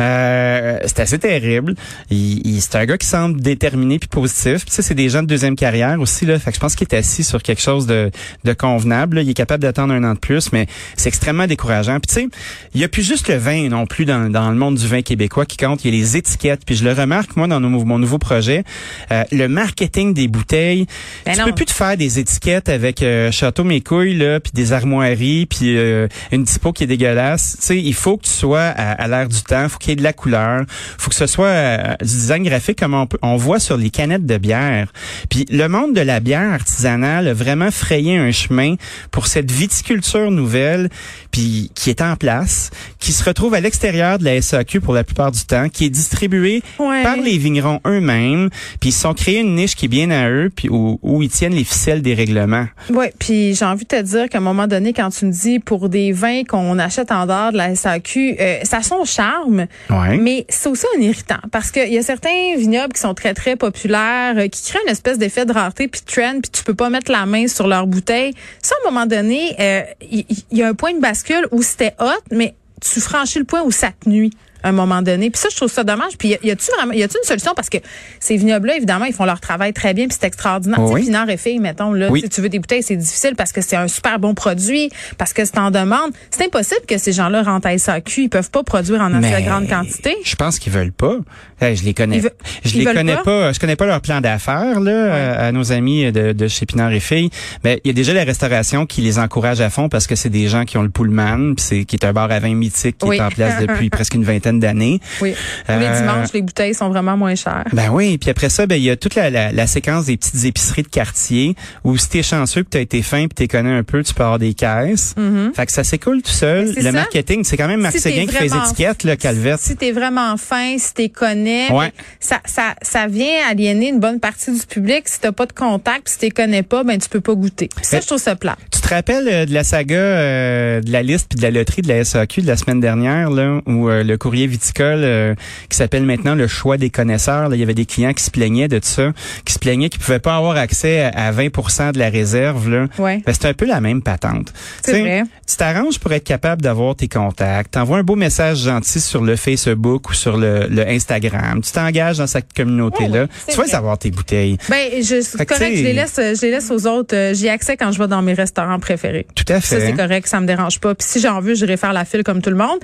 Euh, 0.00 0.78
c'est 0.86 1.00
assez 1.00 1.18
terrible. 1.18 1.74
Il, 2.10 2.46
il- 2.46 2.60
c'est 2.60 2.76
un 2.76 2.84
gars 2.86 2.96
qui 2.96 3.06
semble 3.06 3.40
déterminé 3.40 3.98
puis 3.98 4.08
positif. 4.08 4.64
Puis, 4.64 4.70
sais, 4.74 4.82
c'est 4.82 4.94
des 4.94 5.08
gens 5.08 5.22
de 5.22 5.26
deuxième 5.26 5.56
carrière 5.56 6.00
aussi, 6.00 6.24
là. 6.26 6.38
Fait 6.38 6.50
que 6.50 6.56
je 6.56 6.60
pense 6.60 6.74
qu'il 6.74 6.86
est 6.90 6.94
assis 6.96 7.24
sur 7.24 7.42
quelque 7.42 7.60
chose 7.60 7.86
de, 7.86 8.10
de 8.44 8.52
convenable. 8.52 9.16
là. 9.16 9.22
Il 9.22 9.30
est 9.30 9.34
capable 9.34 9.62
d'attendre 9.62 9.92
un 9.94 10.04
an 10.04 10.14
de 10.14 10.18
plus, 10.18 10.52
mais 10.52 10.66
c'est 10.96 11.08
extrêmement 11.08 11.46
décourageant. 11.46 11.98
Puis, 12.00 12.13
tu 12.14 12.20
sais, 12.22 12.28
il 12.74 12.80
y 12.80 12.84
a 12.84 12.88
plus 12.88 13.02
juste 13.02 13.28
le 13.28 13.36
vin 13.36 13.68
non 13.68 13.86
plus 13.86 14.04
dans, 14.04 14.30
dans 14.30 14.48
le 14.50 14.56
monde 14.56 14.76
du 14.76 14.86
vin 14.86 15.02
québécois 15.02 15.46
qui 15.46 15.56
compte. 15.56 15.84
Il 15.84 15.92
y 15.94 15.96
a 15.96 16.00
les 16.00 16.16
étiquettes. 16.16 16.60
Puis, 16.64 16.76
je 16.76 16.84
le 16.84 16.92
remarque, 16.92 17.36
moi, 17.36 17.46
dans 17.46 17.60
nos- 17.60 17.84
mon 17.84 17.98
nouveau 17.98 18.18
projet, 18.18 18.64
euh, 19.12 19.24
le 19.32 19.48
marketing 19.48 20.14
des 20.14 20.28
bouteilles. 20.28 20.86
Ben 21.26 21.32
tu 21.34 21.40
non. 21.40 21.46
peux 21.46 21.52
plus 21.54 21.64
te 21.66 21.72
faire 21.72 21.96
des 21.96 22.18
étiquettes 22.18 22.68
avec 22.68 23.02
euh, 23.02 23.30
Château 23.32 23.64
mes 23.64 23.80
couilles 23.80 24.16
là, 24.16 24.40
puis 24.40 24.52
des 24.54 24.72
armoiries, 24.72 25.46
puis 25.46 25.76
euh, 25.76 26.08
une 26.32 26.44
typo 26.44 26.72
qui 26.72 26.84
est 26.84 26.86
dégueulasse. 26.86 27.56
Tu 27.60 27.66
sais, 27.66 27.78
il 27.78 27.94
faut 27.94 28.16
que 28.16 28.24
tu 28.24 28.30
sois 28.30 28.62
à, 28.62 28.92
à 28.92 29.08
l'air 29.08 29.28
du 29.28 29.42
temps, 29.42 29.68
faut 29.68 29.78
qu'il 29.78 29.90
y 29.90 29.92
ait 29.92 29.96
de 29.96 30.02
la 30.02 30.12
couleur, 30.12 30.64
faut 30.98 31.10
que 31.10 31.16
ce 31.16 31.26
soit 31.26 31.46
euh, 31.46 31.94
du 32.00 32.06
design 32.06 32.42
graphique 32.44 32.78
comme 32.78 32.94
on, 32.94 33.06
peut- 33.06 33.18
on 33.22 33.36
voit 33.36 33.58
sur 33.58 33.76
les 33.76 33.90
canettes 33.90 34.26
de 34.26 34.38
bière. 34.38 34.92
Puis 35.30 35.46
le 35.50 35.68
monde 35.68 35.94
de 35.94 36.00
la 36.00 36.20
bière 36.20 36.52
artisanale 36.52 37.28
a 37.28 37.34
vraiment 37.34 37.70
frayé 37.70 38.16
un 38.16 38.30
chemin 38.30 38.74
pour 39.10 39.26
cette 39.26 39.50
viticulture 39.50 40.30
nouvelle, 40.30 40.88
puis 41.34 41.68
qui 41.74 41.90
est 41.90 42.00
en 42.00 42.14
place, 42.14 42.70
qui 43.00 43.10
se 43.12 43.24
retrouve 43.24 43.54
à 43.54 43.60
l'extérieur 43.60 44.20
de 44.20 44.24
la 44.24 44.40
SAQ 44.40 44.80
pour 44.80 44.94
la 44.94 45.02
plupart 45.02 45.32
du 45.32 45.40
temps, 45.44 45.68
qui 45.68 45.84
est 45.86 45.90
distribuée 45.90 46.62
Ouais. 46.78 47.02
par 47.02 47.16
les 47.16 47.36
vignerons 47.38 47.80
eux-mêmes, 47.88 48.50
puis 48.80 48.90
ils 48.90 48.92
sont 48.92 49.14
créés 49.14 49.40
une 49.40 49.56
niche 49.56 49.74
qui 49.74 49.86
est 49.86 49.88
bien 49.88 50.12
à 50.12 50.30
eux, 50.30 50.48
puis 50.54 50.68
où, 50.70 51.00
où 51.02 51.22
ils 51.24 51.28
tiennent 51.28 51.54
les 51.54 51.64
ficelles 51.64 52.02
des 52.02 52.14
règlements. 52.14 52.66
Oui, 52.90 53.06
puis 53.18 53.52
j'ai 53.56 53.64
envie 53.64 53.82
de 53.84 53.88
te 53.88 54.00
dire 54.00 54.28
qu'à 54.28 54.38
un 54.38 54.42
moment 54.42 54.68
donné, 54.68 54.92
quand 54.92 55.10
tu 55.10 55.24
me 55.26 55.32
dis 55.32 55.58
pour 55.58 55.88
des 55.88 56.12
vins 56.12 56.44
qu'on 56.44 56.78
achète 56.78 57.10
en 57.10 57.26
dehors 57.26 57.50
de 57.50 57.56
la 57.56 57.74
SAQ, 57.74 58.36
euh, 58.38 58.58
ça 58.62 58.76
a 58.76 58.82
son 58.82 59.04
charme, 59.04 59.66
Ouais. 59.90 60.16
mais 60.18 60.46
c'est 60.48 60.68
aussi 60.68 60.86
un 60.96 61.00
irritant 61.00 61.40
parce 61.50 61.72
qu'il 61.72 61.92
y 61.92 61.98
a 61.98 62.02
certains 62.04 62.54
vignobles 62.56 62.92
qui 62.92 63.00
sont 63.00 63.14
très, 63.14 63.34
très 63.34 63.56
populaires, 63.56 64.34
euh, 64.36 64.46
qui 64.46 64.62
créent 64.70 64.78
une 64.86 64.92
espèce 64.92 65.18
d'effet 65.18 65.46
de 65.46 65.52
rareté 65.52 65.88
puis 65.88 66.00
de 66.00 66.06
trend, 66.12 66.38
puis 66.40 66.50
tu 66.52 66.62
peux 66.62 66.74
pas 66.74 66.90
mettre 66.90 67.10
la 67.10 67.26
main 67.26 67.48
sur 67.48 67.66
leur 67.66 67.88
bouteille. 67.88 68.34
Ça, 68.62 68.76
à 68.84 68.88
un 68.88 68.92
moment 68.92 69.06
donné, 69.06 69.56
euh, 69.58 69.80
il 70.12 70.24
il 70.52 70.58
y, 70.58 70.62
a 70.62 70.68
un 70.68 70.74
point 70.74 70.92
de 70.94 71.00
bascule 71.00 71.23
où 71.50 71.62
c'était 71.62 71.94
hot, 71.98 72.22
mais 72.30 72.54
tu 72.80 73.00
franchis 73.00 73.38
le 73.38 73.44
point 73.44 73.62
où 73.62 73.70
ça 73.70 73.90
te 73.92 74.08
nuit 74.08 74.32
à 74.64 74.70
un 74.70 74.72
moment 74.72 75.00
donné. 75.02 75.30
Puis 75.30 75.40
ça, 75.40 75.48
je 75.50 75.56
trouve 75.56 75.70
ça 75.70 75.84
dommage. 75.84 76.16
Puis 76.18 76.36
y 76.42 76.50
a-tu 76.50 76.66
vraiment, 76.76 76.92
y 76.92 77.02
a-tu 77.04 77.16
une 77.22 77.26
solution? 77.28 77.52
Parce 77.54 77.70
que 77.70 77.78
ces 78.18 78.36
vignobles-là, 78.36 78.76
évidemment, 78.76 79.04
ils 79.04 79.12
font 79.14 79.24
leur 79.26 79.38
travail 79.40 79.72
très 79.72 79.94
bien, 79.94 80.08
puis 80.08 80.16
c'est 80.20 80.26
extraordinaire. 80.26 80.80
Oui. 80.80 80.92
Tu 81.02 81.06
sais, 81.06 81.12
Pinard 81.12 81.30
et 81.30 81.36
Fille, 81.36 81.60
mettons 81.60 81.92
là, 81.92 82.08
Oui. 82.10 82.22
si 82.22 82.28
tu 82.30 82.40
veux 82.40 82.48
des 82.48 82.58
bouteilles, 82.58 82.82
c'est 82.82 82.96
difficile 82.96 83.34
parce 83.36 83.52
que 83.52 83.60
c'est 83.60 83.76
un 83.76 83.86
super 83.86 84.18
bon 84.18 84.34
produit, 84.34 84.90
parce 85.18 85.32
que 85.32 85.44
c'est 85.44 85.58
en 85.58 85.70
demande. 85.70 86.10
C'est 86.30 86.44
impossible 86.46 86.80
que 86.88 86.98
ces 86.98 87.12
gens-là 87.12 87.42
rentrent 87.44 87.68
à 87.68 87.78
SAQ, 87.78 88.22
ils 88.22 88.28
peuvent 88.28 88.50
pas 88.50 88.64
produire 88.64 89.00
en 89.02 89.12
assez 89.14 89.42
grande 89.42 89.68
quantité. 89.68 90.16
Je 90.24 90.34
pense 90.34 90.58
qu'ils 90.58 90.72
veulent 90.72 90.92
pas. 90.92 91.16
Hey, 91.60 91.76
je 91.76 91.84
les 91.84 91.94
connais. 91.94 92.18
Veulent- 92.18 92.32
je 92.64 92.76
les 92.78 92.84
connais 92.84 93.14
pas? 93.16 93.22
pas? 93.22 93.52
Je 93.52 93.60
connais 93.60 93.76
pas 93.76 93.86
leur 93.86 94.00
plan 94.00 94.20
d'affaires 94.20 94.80
là 94.80 95.14
à, 95.36 95.46
à 95.46 95.52
nos 95.52 95.70
amis 95.72 96.10
de, 96.10 96.32
de 96.32 96.48
chez 96.48 96.66
Pinard 96.66 96.90
et 96.92 97.00
Filles. 97.00 97.30
Mais 97.64 97.80
il 97.84 97.88
y 97.88 97.90
a 97.90 97.94
déjà 97.94 98.12
la 98.14 98.24
restauration 98.24 98.86
qui 98.86 99.02
les 99.02 99.18
encourage 99.18 99.60
à 99.60 99.70
fond 99.70 99.88
parce 99.88 100.06
que 100.06 100.14
c'est 100.16 100.30
des 100.30 100.48
gens 100.48 100.64
qui 100.64 100.78
ont 100.78 100.82
le 100.82 100.88
Pullman, 100.90 101.54
puis 101.54 101.64
c'est 101.64 101.84
qui 101.84 101.96
est 101.96 102.04
un 102.04 102.12
bar 102.12 102.30
à 102.30 102.38
vin 102.40 102.54
mythique 102.54 102.98
qui 102.98 103.06
Oui. 103.08 103.16
est 103.16 103.20
en 103.20 103.28
place 103.28 103.60
depuis 103.60 103.90
presque 103.90 104.14
une 104.14 104.24
vingtaine 104.24 104.53
d'années. 104.60 105.00
Oui. 105.20 105.34
Tous 105.66 105.72
les 105.78 105.86
Euh, 105.86 106.00
dimanches, 106.00 106.32
les 106.32 106.42
bouteilles 106.42 106.74
sont 106.74 106.88
vraiment 106.88 107.16
moins 107.16 107.34
chères. 107.34 107.64
Ben 107.72 107.90
oui, 107.90 108.18
puis 108.18 108.30
après 108.30 108.48
ça, 108.48 108.66
ben 108.66 108.76
il 108.76 108.82
y 108.82 108.90
a 108.90 108.96
toute 108.96 109.14
la, 109.14 109.30
la, 109.30 109.52
la 109.52 109.66
séquence 109.66 110.06
des 110.06 110.16
petites 110.16 110.44
épiceries 110.44 110.82
de 110.82 110.88
quartier 110.88 111.54
où 111.84 111.96
si 111.96 112.08
t'es 112.08 112.22
chanceux 112.22 112.62
que 112.62 112.68
t'as 112.70 112.80
été 112.80 113.02
fin 113.02 113.20
puis 113.26 113.34
t'es 113.34 113.48
connais 113.48 113.72
un 113.72 113.82
peu, 113.82 114.02
tu 114.02 114.14
peux 114.14 114.22
avoir 114.22 114.38
des 114.38 114.54
caisses. 114.54 115.14
Fait 115.54 115.66
que 115.66 115.72
ça 115.72 115.84
s'écoule 115.84 116.22
tout 116.22 116.30
seul. 116.30 116.72
Le 116.74 116.82
ça. 116.82 116.92
marketing, 116.92 117.44
c'est 117.44 117.56
quand 117.56 117.68
même 117.68 117.80
Marc 117.80 117.94
Si 117.96 118.00
Séguin 118.00 118.26
qui 118.26 118.32
fait 118.32 118.44
les 118.48 118.56
étiquettes, 118.56 119.04
là, 119.04 119.16
Calvette. 119.16 119.60
Si 119.60 119.76
t'es 119.76 119.92
vraiment 119.92 120.36
fin, 120.36 120.76
si 120.78 120.92
t'es 120.94 121.08
connais, 121.08 121.70
Ouais. 121.72 121.86
mais 121.86 122.04
ça, 122.20 122.40
ça, 122.44 122.74
ça 122.82 123.06
vient 123.06 123.48
aliéner 123.48 123.88
une 123.88 124.00
bonne 124.00 124.20
partie 124.20 124.52
du 124.52 124.64
public. 124.66 125.08
Si 125.08 125.20
t'as 125.20 125.32
pas 125.32 125.46
de 125.46 125.52
contact, 125.52 126.08
si 126.08 126.18
t'es 126.18 126.30
connais 126.30 126.62
pas, 126.62 126.84
ben 126.84 126.98
tu 126.98 127.08
peux 127.08 127.20
pas 127.20 127.34
goûter. 127.34 127.68
Ça, 127.82 127.96
Mais- 127.96 128.02
je 128.02 128.06
trouve 128.06 128.18
ça 128.20 128.36
plat. 128.36 128.56
Tu 128.70 128.80
te 128.84 128.94
rappelles 128.94 129.28
euh, 129.28 129.46
de 129.46 129.52
la 129.54 129.64
saga 129.64 129.96
euh, 129.96 130.80
de 130.80 130.90
la 130.92 131.02
liste 131.02 131.28
puis 131.30 131.36
de 131.38 131.42
la 131.42 131.50
loterie 131.50 131.82
de 131.82 131.88
la 131.88 132.04
SAQ 132.04 132.42
de 132.42 132.46
la 132.46 132.56
semaine 132.56 132.80
dernière 132.80 133.30
là 133.30 133.60
où 133.66 133.88
euh, 133.88 134.02
le 134.02 134.16
courrier 134.18 134.46
viticole 134.46 135.00
euh, 135.04 135.34
qui 135.68 135.76
s'appelle 135.76 136.04
maintenant 136.04 136.34
le 136.34 136.46
choix 136.46 136.76
des 136.76 136.90
connaisseurs, 136.90 137.48
là, 137.48 137.56
il 137.56 137.60
y 137.60 137.62
avait 137.62 137.74
des 137.74 137.86
clients 137.86 138.12
qui 138.12 138.22
se 138.24 138.30
plaignaient 138.30 138.68
de 138.68 138.80
ça, 138.82 139.12
qui 139.44 139.52
se 139.52 139.58
plaignaient 139.58 139.88
qu'ils 139.88 140.00
pouvaient 140.00 140.18
pas 140.18 140.36
avoir 140.36 140.56
accès 140.56 141.00
à, 141.00 141.08
à 141.28 141.30
20 141.32 141.92
de 141.92 141.98
la 141.98 142.08
réserve 142.10 142.68
là. 142.70 142.86
Ouais. 142.98 143.22
Ben, 143.24 143.32
c'est 143.32 143.46
un 143.46 143.54
peu 143.54 143.66
la 143.66 143.80
même 143.80 144.02
patente. 144.02 144.52
C'est 144.82 144.92
Tu 144.92 145.00
vrai. 145.00 145.22
Tu 145.46 145.56
t'arranges 145.56 145.98
pour 145.98 146.12
être 146.12 146.24
capable 146.24 146.62
d'avoir 146.62 146.94
tes 146.96 147.08
contacts. 147.08 147.72
T'envoies 147.72 147.98
un 147.98 148.02
beau 148.02 148.16
message 148.16 148.58
gentil 148.58 149.00
sur 149.00 149.22
le 149.22 149.36
Facebook 149.36 150.10
ou 150.10 150.14
sur 150.14 150.36
le, 150.36 150.66
le 150.68 150.88
Instagram. 150.88 151.60
Tu 151.62 151.70
t'engages 151.72 152.18
dans 152.18 152.26
cette 152.26 152.52
communauté-là. 152.54 153.22
Ouais, 153.22 153.28
tu 153.48 153.56
vas 153.60 153.76
avoir 153.76 153.98
tes 153.98 154.10
bouteilles. 154.10 154.56
Ben, 154.68 155.02
je, 155.02 155.36
correct, 155.44 155.72
tu 155.72 155.78
je 155.78 155.82
les 155.84 155.92
laisse, 155.92 156.16
je 156.16 156.40
les 156.42 156.50
laisse 156.50 156.70
aux 156.70 156.86
autres. 156.86 157.14
Euh, 157.14 157.34
J'y 157.34 157.48
accès 157.48 157.76
quand 157.76 157.92
je 157.92 157.98
vais 157.98 158.08
dans 158.08 158.22
mes 158.22 158.34
restaurants 158.34 158.73
préférés. 158.78 159.26
Tout 159.34 159.44
à 159.48 159.60
Ça, 159.60 159.76
fait. 159.76 159.80
c'est 159.86 159.92
correct, 159.94 160.26
ça 160.26 160.40
me 160.40 160.46
dérange 160.46 160.80
pas. 160.80 160.94
Puis 160.94 161.06
si 161.08 161.20
j'en 161.20 161.40
veux, 161.40 161.54
j'irai 161.54 161.76
faire 161.76 161.92
la 161.92 162.04
file 162.04 162.22
comme 162.24 162.40
tout 162.42 162.50
le 162.50 162.56
monde. 162.56 162.78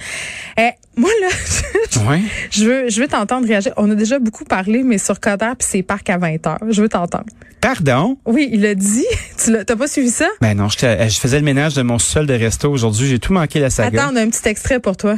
Euh, 0.58 0.62
Moi, 0.96 1.10
là, 1.22 1.28
Ouais. 2.08 2.20
je 2.50 2.64
veux, 2.64 2.88
je 2.88 3.00
veux 3.00 3.08
t'entendre 3.08 3.46
réagir. 3.46 3.72
On 3.76 3.90
a 3.90 3.94
déjà 3.94 4.18
beaucoup 4.18 4.44
parlé, 4.44 4.82
mais 4.82 4.98
sur 4.98 5.18
Coder 5.20 5.52
puis 5.58 5.66
ses 5.68 5.82
parcs 5.82 6.08
à 6.10 6.18
20 6.18 6.46
heures. 6.46 6.58
Je 6.68 6.80
veux 6.82 6.88
t'entendre. 6.88 7.26
Pardon? 7.60 8.16
Oui, 8.26 8.48
il 8.52 8.64
a 8.66 8.74
dit. 8.74 9.04
Tu 9.42 9.52
l'as, 9.52 9.64
t'as 9.64 9.76
pas 9.76 9.86
suivi 9.86 10.10
ça? 10.10 10.26
Ben 10.40 10.54
non, 10.56 10.68
j'étais- 10.68 11.08
je 11.08 11.18
faisais 11.20 11.38
le 11.38 11.44
ménage 11.44 11.74
de 11.74 11.82
mon 11.82 11.98
sol 11.98 12.26
de 12.26 12.34
resto 12.34 12.70
aujourd'hui. 12.70 13.08
J'ai 13.08 13.18
tout 13.18 13.32
manqué 13.32 13.60
la 13.60 13.70
saga. 13.70 14.02
Attends, 14.04 14.12
on 14.12 14.16
a 14.16 14.22
un 14.22 14.28
petit 14.30 14.48
extrait 14.48 14.80
pour 14.80 14.96
toi. 14.96 15.16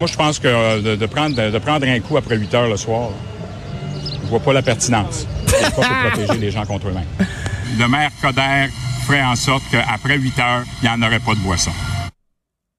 Moi, 0.00 0.08
je 0.10 0.16
pense 0.16 0.38
que 0.38 0.48
euh, 0.48 0.80
de, 0.80 0.96
de 0.96 1.06
prendre, 1.06 1.36
de, 1.36 1.50
de 1.50 1.58
prendre 1.58 1.86
un 1.86 2.00
coup 2.00 2.16
après 2.16 2.36
8 2.36 2.54
heures 2.54 2.68
le 2.68 2.76
soir, 2.76 3.10
je 4.24 4.28
vois 4.28 4.40
pas 4.40 4.52
la 4.52 4.62
pertinence. 4.62 5.26
C'est 5.46 5.60
pas 5.62 5.70
pour 5.70 5.84
protéger 6.10 6.38
les 6.40 6.50
gens 6.50 6.64
contre 6.66 6.88
eux-mêmes. 6.88 7.04
Le 7.78 7.88
maire 7.88 8.10
Coder 8.20 8.68
ferait 9.04 9.22
en 9.22 9.36
sorte 9.36 9.62
qu'après 9.70 10.18
8 10.18 10.38
heures, 10.38 10.64
il 10.82 10.88
n'y 10.88 10.94
en 10.94 11.06
aurait 11.06 11.20
pas 11.20 11.34
de 11.34 11.40
boisson. 11.40 11.70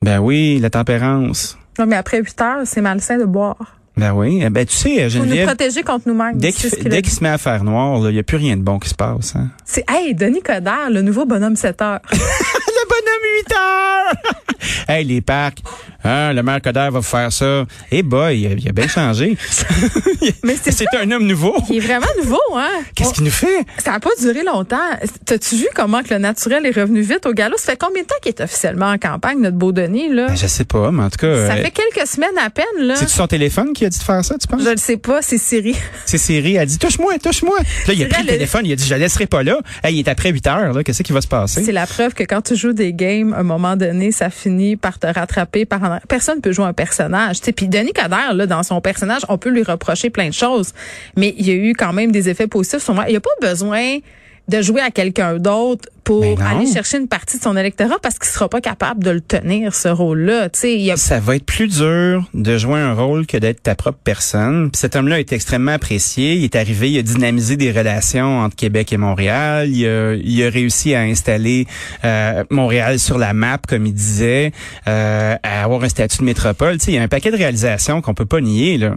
Ben 0.04 0.20
oui, 0.20 0.60
la 0.60 0.70
tempérance. 0.70 1.58
Non, 1.80 1.86
mais 1.86 1.96
après 1.96 2.20
8 2.20 2.42
heures, 2.42 2.62
c'est 2.66 2.82
malsain 2.82 3.18
de 3.18 3.26
boire. 3.26 3.78
Ben 3.98 4.12
oui. 4.14 4.42
Eh 4.44 4.50
Ben 4.50 4.66
tu 4.66 4.76
sais, 4.76 4.96
Faut 5.10 5.20
nous 5.20 5.24
Geneviève, 5.26 5.46
protéger 5.48 5.84
contre 5.84 6.08
nous-mêmes. 6.08 6.38
dès 6.38 6.52
qu'il 6.52 6.70
se 7.12 7.24
met 7.24 7.30
à 7.30 7.38
faire 7.38 7.64
noir, 7.64 8.00
il 8.10 8.14
n'y 8.14 8.20
a 8.20 8.24
plus 8.24 8.38
rien 8.38 8.58
de 8.58 8.62
bon 8.62 8.78
qui 8.80 8.90
se 8.90 8.96
passe. 8.96 9.36
Hein? 9.36 9.50
C'est, 9.64 9.86
hey, 9.90 10.14
Denis 10.14 10.42
Coderre, 10.42 10.90
le 10.90 11.02
nouveau 11.02 11.26
bonhomme 11.26 11.56
7 11.56 11.82
heures. 11.82 12.02
Le 12.12 12.90
bonhomme 12.90 13.44
8 13.48 13.54
heures! 13.54 14.88
hey, 14.90 15.06
les 15.06 15.22
parcs. 15.22 15.60
Hein, 16.06 16.34
le 16.34 16.44
maire 16.44 16.62
Coder 16.62 16.90
va 16.92 17.02
faire 17.02 17.32
ça. 17.34 17.66
Eh 17.92 18.04
boy, 18.04 18.40
il 18.40 18.48
a, 18.48 18.50
il 18.52 18.70
a 18.70 18.72
bien 18.72 18.88
changé. 18.88 19.38
Mais 20.44 20.56
c'est 20.62 20.88
un 20.96 21.10
homme 21.12 21.26
nouveau. 21.26 21.56
Il 21.70 21.78
est 21.78 21.80
vraiment 21.80 22.06
nouveau, 22.22 22.40
hein? 22.56 22.70
Qu'est-ce 22.96 23.14
qu'il 23.14 23.24
nous 23.24 23.32
fait? 23.32 23.66
Ça 23.84 23.92
n'a 23.92 24.00
pas 24.00 24.10
duré 24.20 24.44
longtemps. 24.44 24.78
T'as-tu 25.26 25.56
vu 25.56 25.68
comment 25.76 26.04
que 26.04 26.14
le 26.14 26.20
naturel 26.20 26.66
est 26.66 26.72
revenu 26.80 27.02
vite 27.02 27.26
au 27.26 27.34
galop? 27.34 27.58
Ça 27.58 27.72
fait 27.72 27.78
combien 27.78 28.04
de 28.04 28.08
temps 28.08 28.16
qu'il 28.22 28.30
est 28.30 28.42
officiellement 28.42 28.88
en 28.92 28.98
campagne, 28.98 29.40
notre 29.42 29.58
beau 29.58 29.72
Denis, 29.72 30.10
là? 30.14 30.28
Ben, 30.28 30.38
je 30.38 30.48
sais 30.48 30.66
pas, 30.66 30.92
mais 30.92 31.04
en 31.04 31.10
tout 31.10 31.18
cas. 31.18 31.48
Ça 31.48 31.54
euh, 31.54 31.64
fait 31.64 31.72
quelques 31.72 32.08
semaines 32.08 32.38
à 32.44 32.50
peine, 32.50 32.66
là. 32.80 32.96
C'est-tu 32.96 33.14
son 33.14 33.28
téléphone 33.28 33.74
qui 33.74 33.86
a 33.86 33.90
dit 33.90 33.98
de 33.98 34.04
faire 34.04 34.24
ça, 34.24 34.36
tu 34.38 34.48
penses? 34.48 34.64
Je 34.64 34.70
le 34.70 34.78
sais 34.78 34.98
pas, 34.98 35.22
c'est 35.22 35.38
Siri. 35.38 35.76
C'est 36.06 36.18
Siri, 36.18 36.56
elle 36.56 36.62
a 36.62 36.66
dit 36.66 36.78
touche-moi, 36.78 37.14
touche-moi. 37.22 37.58
Là, 37.88 37.94
il 37.94 38.04
a 38.04 38.08
pris 38.08 38.22
le 38.22 38.28
le- 38.28 38.34
téléphone, 38.34 38.62
il 38.66 38.74
a 38.74 38.76
dit 38.76 38.86
je 38.86 38.92
la 38.92 38.98
laisserai 39.00 39.26
pas 39.26 39.44
là. 39.44 39.58
Hey, 39.84 39.96
il 39.96 40.00
est 40.00 40.08
après 40.08 40.30
8 40.32 40.48
heures, 40.48 40.74
là. 40.74 40.84
Qu'est-ce 40.84 41.04
qui 41.04 41.14
va 41.14 41.22
se 41.22 41.28
passer? 41.28 41.64
C'est 41.64 41.72
la 41.72 41.88
preuve 41.88 42.14
que 42.14 42.24
quand 42.24 42.42
tu 42.42 42.56
joues 42.56 42.74
des 42.74 42.94
games, 42.94 43.34
à 43.34 43.40
un 43.40 43.44
moment 43.44 43.76
donné, 43.76 44.12
ça 44.12 44.30
finit 44.30 44.76
par 44.76 45.00
te 45.00 45.08
rattraper. 45.08 45.66
Par 45.66 45.84
en- 45.84 45.95
Personne 46.08 46.42
peut 46.42 46.52
jouer 46.52 46.66
un 46.66 46.74
personnage. 46.74 47.42
Puis 47.42 47.68
Denis 47.68 47.94
Coderre, 47.94 48.34
là, 48.34 48.46
dans 48.46 48.64
son 48.64 48.82
personnage, 48.82 49.22
on 49.30 49.38
peut 49.38 49.50
lui 49.50 49.64
reprocher 49.64 50.10
plein 50.10 50.30
de 50.30 50.34
choses. 50.34 50.74
Mais 51.16 51.34
il 51.38 51.48
y 51.48 51.52
a 51.52 51.56
eu 51.56 51.74
quand 51.74 51.94
même 51.94 52.12
des 52.12 52.30
effets 52.30 52.48
positifs 52.48 52.84
sur 52.84 52.94
moi. 52.94 53.06
Il 53.08 53.12
n'y 53.12 53.18
a 53.18 53.22
pas 53.22 53.30
besoin 53.42 54.00
de 54.48 54.62
jouer 54.62 54.82
à 54.82 54.92
quelqu'un 54.92 55.38
d'autre 55.38 55.90
pour 56.04 56.24
aller 56.40 56.72
chercher 56.72 57.00
une 57.00 57.08
partie 57.08 57.40
de 57.40 57.44
son 57.44 57.58
électorat 57.58 57.96
parce 58.00 58.20
qu'il 58.20 58.30
sera 58.30 58.48
pas 58.48 58.62
capable 58.62 59.04
de 59.04 59.10
le 59.10 59.22
tenir, 59.22 59.74
ce 59.74 59.88
rôle-là. 59.88 60.50
A 60.54 60.98
Ça 60.98 61.20
va 61.20 61.36
être 61.36 61.46
plus 61.46 61.68
dur 61.68 62.30
de 62.36 62.58
jouer 62.60 62.80
un 62.80 62.94
rôle 62.94 63.26
que 63.26 63.38
d'être 63.38 63.64
ta 63.64 63.74
propre 63.74 63.98
personne. 64.04 64.70
Puis 64.70 64.80
cet 64.80 64.96
homme-là 64.96 65.20
est 65.20 65.34
extrêmement 65.34 65.72
apprécié. 65.72 66.36
Il 66.36 66.44
est 66.44 66.56
arrivé, 66.56 66.92
il 66.92 67.00
a 67.00 67.02
dynamisé 67.02 67.58
des 67.58 67.72
relations 67.72 68.40
entre 68.40 68.56
Québec 68.56 68.94
et 68.94 68.98
Montréal. 68.98 69.68
Il 69.72 69.88
a, 69.88 70.14
il 70.14 70.44
a 70.44 70.50
réussi 70.50 70.94
à 70.94 71.02
installer 71.02 71.66
euh, 72.04 72.44
Montréal 72.52 73.00
sur 73.00 73.18
la 73.18 73.34
map, 73.34 73.58
comme 73.68 73.88
il 73.88 73.94
disait, 73.94 74.52
euh, 74.88 75.36
à 75.42 75.64
avoir 75.64 75.84
un 75.84 75.90
statut 75.90 76.20
de 76.20 76.26
métropole. 76.26 76.78
Tu 76.78 76.86
sais, 76.86 76.92
il 76.92 76.96
y 76.96 77.00
a 77.00 77.02
un 77.02 77.08
paquet 77.08 77.32
de 77.32 77.38
réalisations 77.38 78.02
qu'on 78.02 78.14
peut 78.14 78.28
pas 78.28 78.42
nier, 78.42 78.78
là. 78.78 78.96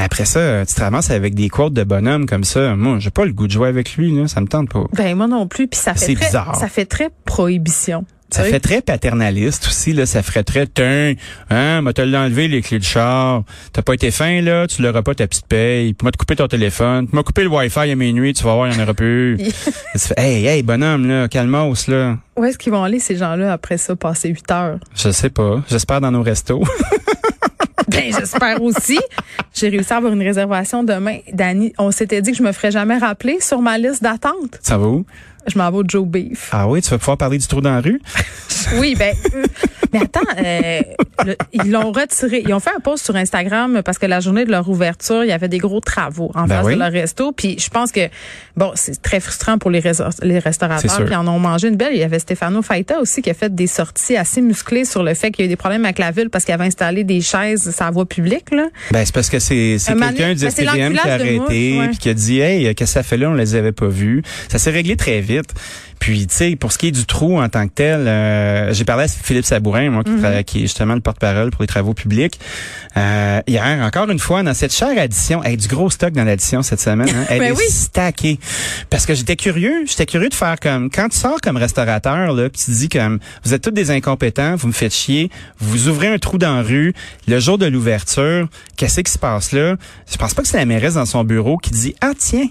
Mais 0.00 0.06
après 0.06 0.24
ça, 0.24 0.64
tu 0.64 0.74
te 0.74 0.80
ramasses 0.80 1.10
avec 1.10 1.34
des 1.34 1.50
quotes 1.50 1.74
de 1.74 1.84
bonhomme 1.84 2.24
comme 2.24 2.44
ça. 2.44 2.74
Moi, 2.74 2.96
j'ai 3.00 3.10
pas 3.10 3.26
le 3.26 3.32
goût 3.34 3.46
de 3.46 3.52
jouer 3.52 3.68
avec 3.68 3.96
lui, 3.96 4.10
là. 4.16 4.28
Ça 4.28 4.40
me 4.40 4.46
tente 4.46 4.70
pas. 4.70 4.84
Ben 4.96 5.14
moi 5.14 5.26
non 5.26 5.46
plus, 5.46 5.68
puis 5.68 5.78
ça 5.78 5.92
fait 5.92 6.14
très, 6.14 6.24
bizarre. 6.24 6.56
ça 6.56 6.68
fait 6.68 6.86
très 6.86 7.10
prohibition. 7.26 8.06
Ça 8.30 8.44
fait 8.44 8.60
très 8.60 8.80
paternaliste 8.80 9.66
aussi, 9.66 9.92
là. 9.92 10.06
Ça 10.06 10.22
ferait 10.22 10.42
très, 10.42 10.66
tiens, 10.66 11.12
hein, 11.50 11.82
m'a 11.82 11.92
te 11.92 12.00
l'enlevé 12.00 12.48
les 12.48 12.62
clés 12.62 12.78
de 12.78 12.84
char. 12.84 13.42
T'as 13.74 13.82
pas 13.82 13.92
été 13.92 14.10
fin, 14.10 14.40
là, 14.40 14.66
tu 14.66 14.80
l'auras 14.80 15.02
pas 15.02 15.14
ta 15.14 15.26
petite 15.26 15.46
paye. 15.46 15.92
Puis 15.92 16.02
m'a 16.02 16.12
coupé 16.12 16.34
ton 16.34 16.48
téléphone. 16.48 17.06
Tu 17.06 17.14
m'as 17.14 17.22
coupé 17.22 17.42
le 17.42 17.50
Wi-Fi 17.50 17.90
à 17.90 17.94
minuit, 17.94 18.32
tu 18.32 18.42
vas 18.44 18.54
voir, 18.54 18.68
il 18.68 18.74
y 18.74 18.80
en 18.80 18.82
aura 18.82 18.94
plus. 18.94 19.36
Tu 19.92 19.98
fais, 19.98 20.14
hey, 20.16 20.46
hey, 20.46 20.62
bonhomme, 20.62 21.06
là, 21.06 21.28
calmos, 21.28 21.88
là. 21.88 22.16
Où 22.38 22.44
est-ce 22.46 22.56
qu'ils 22.56 22.72
vont 22.72 22.84
aller 22.84 23.00
ces 23.00 23.16
gens-là 23.16 23.52
après 23.52 23.76
ça, 23.76 23.94
passer 23.96 24.30
8 24.30 24.50
heures? 24.50 24.78
Je 24.96 25.10
sais 25.10 25.28
pas. 25.28 25.62
J'espère 25.68 26.00
dans 26.00 26.10
nos 26.10 26.22
restos. 26.22 26.62
Ben, 28.00 28.14
j'espère 28.18 28.62
aussi. 28.62 28.98
J'ai 29.52 29.68
réussi 29.68 29.92
à 29.92 29.96
avoir 29.96 30.12
une 30.12 30.22
réservation 30.22 30.82
demain. 30.82 31.18
Dani, 31.32 31.72
on 31.78 31.90
s'était 31.90 32.22
dit 32.22 32.30
que 32.32 32.38
je 32.38 32.42
me 32.42 32.52
ferais 32.52 32.70
jamais 32.70 32.96
rappeler 32.96 33.40
sur 33.40 33.60
ma 33.60 33.76
liste 33.76 34.02
d'attente. 34.02 34.58
Ça 34.62 34.78
va 34.78 34.86
où? 34.86 35.04
Je 35.46 35.58
m'en 35.58 35.70
vais 35.70 35.78
au 35.78 35.84
Joe 35.86 36.06
Beef. 36.06 36.48
Ah 36.52 36.68
oui, 36.68 36.80
tu 36.80 36.90
vas 36.90 36.98
pouvoir 36.98 37.16
parler 37.18 37.38
du 37.38 37.46
trou 37.46 37.60
dans 37.60 37.72
la 37.72 37.80
rue? 37.80 38.00
Oui, 38.78 38.94
ben, 38.98 39.14
mais 39.92 40.00
attends, 40.02 40.20
euh, 40.38 40.80
le- 41.24 41.36
ils 41.52 41.70
l'ont 41.70 41.92
retiré. 41.92 42.42
Ils 42.46 42.52
ont 42.54 42.60
fait 42.60 42.70
un 42.76 42.80
post 42.80 43.04
sur 43.04 43.16
Instagram 43.16 43.82
parce 43.84 43.98
que 43.98 44.06
la 44.06 44.20
journée 44.20 44.44
de 44.44 44.50
leur 44.50 44.68
ouverture, 44.68 45.24
il 45.24 45.28
y 45.28 45.32
avait 45.32 45.48
des 45.48 45.58
gros 45.58 45.80
travaux 45.80 46.30
en 46.34 46.46
Ben 46.46 46.56
face 46.56 46.66
oui. 46.66 46.74
de 46.74 46.78
leur 46.78 46.92
resto. 46.92 47.32
Puis 47.32 47.56
je 47.58 47.68
pense 47.68 47.92
que, 47.92 48.08
bon, 48.56 48.72
c'est 48.74 49.00
très 49.02 49.20
frustrant 49.20 49.58
pour 49.58 49.70
les, 49.70 49.82
les 50.22 50.38
restaurateurs. 50.38 51.06
ils 51.08 51.14
en 51.16 51.26
ont 51.28 51.38
mangé 51.38 51.68
une 51.68 51.76
belle. 51.76 51.92
Il 51.92 51.98
y 52.00 52.04
avait 52.04 52.18
Stefano 52.18 52.62
Faita 52.62 53.00
aussi 53.00 53.22
qui 53.22 53.30
a 53.30 53.34
fait 53.34 53.54
des 53.54 53.66
sorties 53.66 54.16
assez 54.16 54.40
musclées 54.40 54.84
sur 54.84 55.02
le 55.02 55.14
fait 55.14 55.30
qu'il 55.30 55.44
y 55.44 55.44
a 55.44 55.46
eu 55.46 55.48
des 55.48 55.56
problèmes 55.56 55.84
avec 55.84 55.98
la 55.98 56.10
ville 56.10 56.30
parce 56.30 56.44
qu'il 56.44 56.54
avait 56.54 56.64
installé 56.66 57.04
des 57.04 57.20
chaises 57.20 57.74
sur 57.74 57.84
la 57.84 57.90
voie 57.90 58.06
publique, 58.06 58.50
là. 58.52 58.68
Ben, 58.90 59.04
c'est 59.04 59.14
parce 59.14 59.28
que 59.30 59.38
c'est, 59.38 59.76
quelqu'un 59.86 60.34
du 60.34 60.44
ben, 60.44 60.50
SPVM 60.50 60.92
qui 60.94 60.98
a 61.08 61.12
arrêté, 61.14 61.80
puis 61.88 61.98
qui 61.98 62.08
a 62.08 62.14
dit, 62.14 62.40
hey, 62.40 62.74
qu'est-ce 62.74 62.90
que 62.92 62.94
ça 62.94 63.02
fait 63.02 63.16
là? 63.16 63.30
On 63.30 63.34
les 63.34 63.54
avait 63.54 63.72
pas 63.72 63.88
vus. 63.88 64.22
Ça 64.48 64.58
s'est 64.58 64.70
réglé 64.70 64.96
très 64.96 65.20
vite. 65.20 65.52
Puis, 66.00 66.26
tu 66.26 66.34
sais, 66.34 66.56
pour 66.56 66.72
ce 66.72 66.78
qui 66.78 66.88
est 66.88 66.92
du 66.92 67.04
trou 67.04 67.38
en 67.40 67.48
tant 67.48 67.68
que 67.68 67.72
tel, 67.74 68.08
euh, 68.08 68.72
j'ai 68.72 68.84
parlé 68.84 69.04
à 69.04 69.08
Philippe 69.08 69.44
Sabourin, 69.44 69.90
moi, 69.90 70.02
qui, 70.02 70.10
Mhm. 70.10 70.44
qui 70.44 70.58
est 70.58 70.62
justement 70.62 70.94
le 70.94 71.00
porte-parole 71.02 71.50
pour 71.50 71.62
les 71.62 71.66
travaux 71.68 71.92
publics. 71.94 72.40
Euh, 72.96 73.40
hier, 73.46 73.78
encore 73.84 74.10
une 74.10 74.18
fois, 74.18 74.42
dans 74.42 74.54
cette 74.54 74.74
chère 74.74 74.98
addition, 74.98 75.44
hey, 75.44 75.56
du 75.58 75.68
gros 75.68 75.90
stock 75.90 76.12
dans 76.14 76.24
l'addition 76.24 76.62
cette 76.62 76.80
semaine, 76.80 77.08
hein, 77.10 77.26
elle 77.28 77.38
Ben 77.40 77.52
est 77.52 77.56
oui. 77.56 77.64
stackée. 77.68 78.40
Parce 78.88 79.04
que 79.06 79.14
j'étais 79.14 79.36
curieux, 79.36 79.84
j'étais 79.86 80.06
curieux 80.06 80.30
de 80.30 80.34
faire 80.34 80.58
comme, 80.58 80.90
quand 80.90 81.08
tu 81.10 81.18
sors 81.18 81.40
comme 81.42 81.58
restaurateur, 81.58 82.32
là, 82.32 82.48
puis 82.48 82.62
tu 82.64 82.70
dis 82.70 82.88
comme, 82.88 83.18
vous 83.44 83.52
êtes 83.54 83.62
tous 83.62 83.70
des 83.70 83.90
incompétents, 83.90 84.56
vous 84.56 84.68
me 84.68 84.72
faites 84.72 84.94
chier, 84.94 85.30
vous 85.58 85.88
ouvrez 85.88 86.08
un 86.08 86.18
trou 86.18 86.38
dans 86.38 86.56
la 86.56 86.62
rue, 86.62 86.94
le 87.28 87.38
jour 87.40 87.58
de 87.58 87.66
l'ouverture, 87.66 88.48
qu'est-ce 88.78 89.00
qui 89.02 89.12
se 89.12 89.18
passe 89.18 89.52
là? 89.52 89.76
Je 90.10 90.16
pense 90.16 90.32
pas 90.32 90.40
que 90.40 90.48
c'est 90.48 90.56
la 90.56 90.64
mairesse 90.66 90.94
dans 90.94 91.04
son 91.04 91.24
bureau 91.24 91.58
qui 91.58 91.70
dit, 91.70 91.94
ah 92.00 92.12
tiens, 92.18 92.48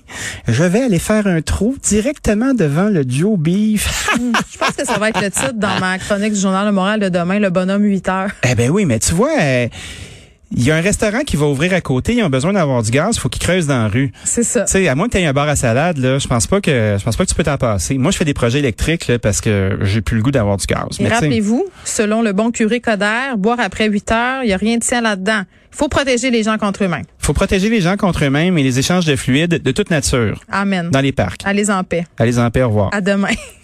je 0.48 0.63
vais 0.63 0.84
aller 0.84 1.00
faire 1.00 1.25
un 1.25 1.41
trou 1.41 1.75
directement 1.84 2.53
devant 2.53 2.89
le 2.89 3.03
Joe 3.08 3.38
Beef. 3.39 4.10
Je 4.51 4.58
pense 4.58 4.72
que 4.72 4.86
ça 4.86 4.98
va 4.98 5.10
être 5.10 5.22
le 5.22 5.31
titre 5.31 5.53
dans 5.53 5.79
ma 5.79 5.98
chronique 5.98 6.34
du 6.34 6.39
Journal 6.39 6.65
de 6.67 6.72
Montréal 6.72 7.00
de 7.00 7.10
demain, 7.10 7.39
le 7.39 7.50
bonhomme 7.50 7.84
8 7.84 8.10
heures. 8.10 8.29
eh 8.48 8.55
ben 8.55 8.69
oui, 8.69 8.86
mais 8.86 9.00
tu 9.00 9.13
vois, 9.13 9.31
euh, 9.39 9.67
il 10.56 10.63
y 10.63 10.72
a 10.72 10.75
un 10.75 10.82
restaurant 10.82 11.22
qui 11.22 11.36
va 11.36 11.46
ouvrir 11.46 11.74
à 11.74 11.82
côté, 11.82 12.15
ils 12.15 12.24
ont 12.24 12.29
besoin 12.29 12.53
d'avoir 12.53 12.82
du 12.84 12.91
gaz, 12.91 13.15
il 13.15 13.20
faut 13.20 13.29
qu'ils 13.29 13.41
creusent 13.41 13.68
dans 13.68 13.84
la 13.84 13.88
rue. 13.88 14.12
C'est 14.24 14.44
ça. 14.44 14.63
Tu 14.65 14.72
sais, 14.72 14.88
à 14.88 14.96
moins 14.96 15.08
que 15.08 15.13
tu 15.13 15.18
aies 15.20 15.25
un 15.25 15.34
bar 15.34 15.48
à 15.48 15.56
salade, 15.56 15.98
là, 15.98 16.18
je 16.20 16.27
pense 16.27 16.48
pas 16.48 16.62
que 16.62 16.96
je 16.98 17.03
pense 17.03 17.15
pas 17.15 17.24
que 17.25 17.29
tu 17.29 17.36
peux 17.36 17.44
t'en 17.44 17.58
passer. 17.58 17.98
Moi, 17.98 18.12
je 18.12 18.18
fais 18.18 18.25
des 18.25 18.34
projets 18.34 18.60
électriques 18.60 19.08
là, 19.08 19.20
parce 19.20 19.41
que 19.41 19.77
j'ai 19.82 20.01
plus 20.01 20.18
le 20.18 20.24
goût 20.24 20.32
d'avoir 20.32 20.58
du 20.58 20.65
gaz. 20.65 21.00
Et 21.00 21.08
rappelez-vous, 21.08 21.65
selon 21.86 22.22
le 22.22 22.34
bon 22.34 22.51
curé 22.51 22.79
Coder, 22.79 23.36
boire 23.38 23.60
après 23.60 23.88
8 23.89 24.12
heures, 24.12 24.44
il 24.44 24.48
n'y 24.48 24.53
a 24.53 24.58
rien 24.58 24.77
de 24.77 24.84
sain 24.84 25.01
là-dedans. 25.01 25.44
Il 25.72 25.77
faut 25.77 25.88
protéger 25.88 26.32
les 26.32 26.41
gens 26.41 26.58
contre 26.58 26.84
eux-mêmes. 26.84 27.06
faut 27.20 27.34
protéger 27.34 27.70
les 27.70 27.79
gens 27.79 27.96
contre 27.96 28.25
eux-mêmes 28.25 28.58
et 28.58 28.63
les 28.63 28.79
échanges 28.79 29.06
de 29.06 29.15
fluides 29.15 29.62
de 29.62 29.72
toute 29.72 29.91
nature 29.91 30.41
Amen. 30.51 30.89
dans 30.91 31.01
les 31.01 31.12
parcs. 31.12 31.41
Allez 31.46 31.70
en 31.70 31.84
paix. 31.84 32.06
Allez 32.18 32.39
en 32.39 32.50
paix, 32.50 32.63
au 32.63 32.70
revoir. 32.70 32.89
À 32.91 33.01
demain. 33.01 33.29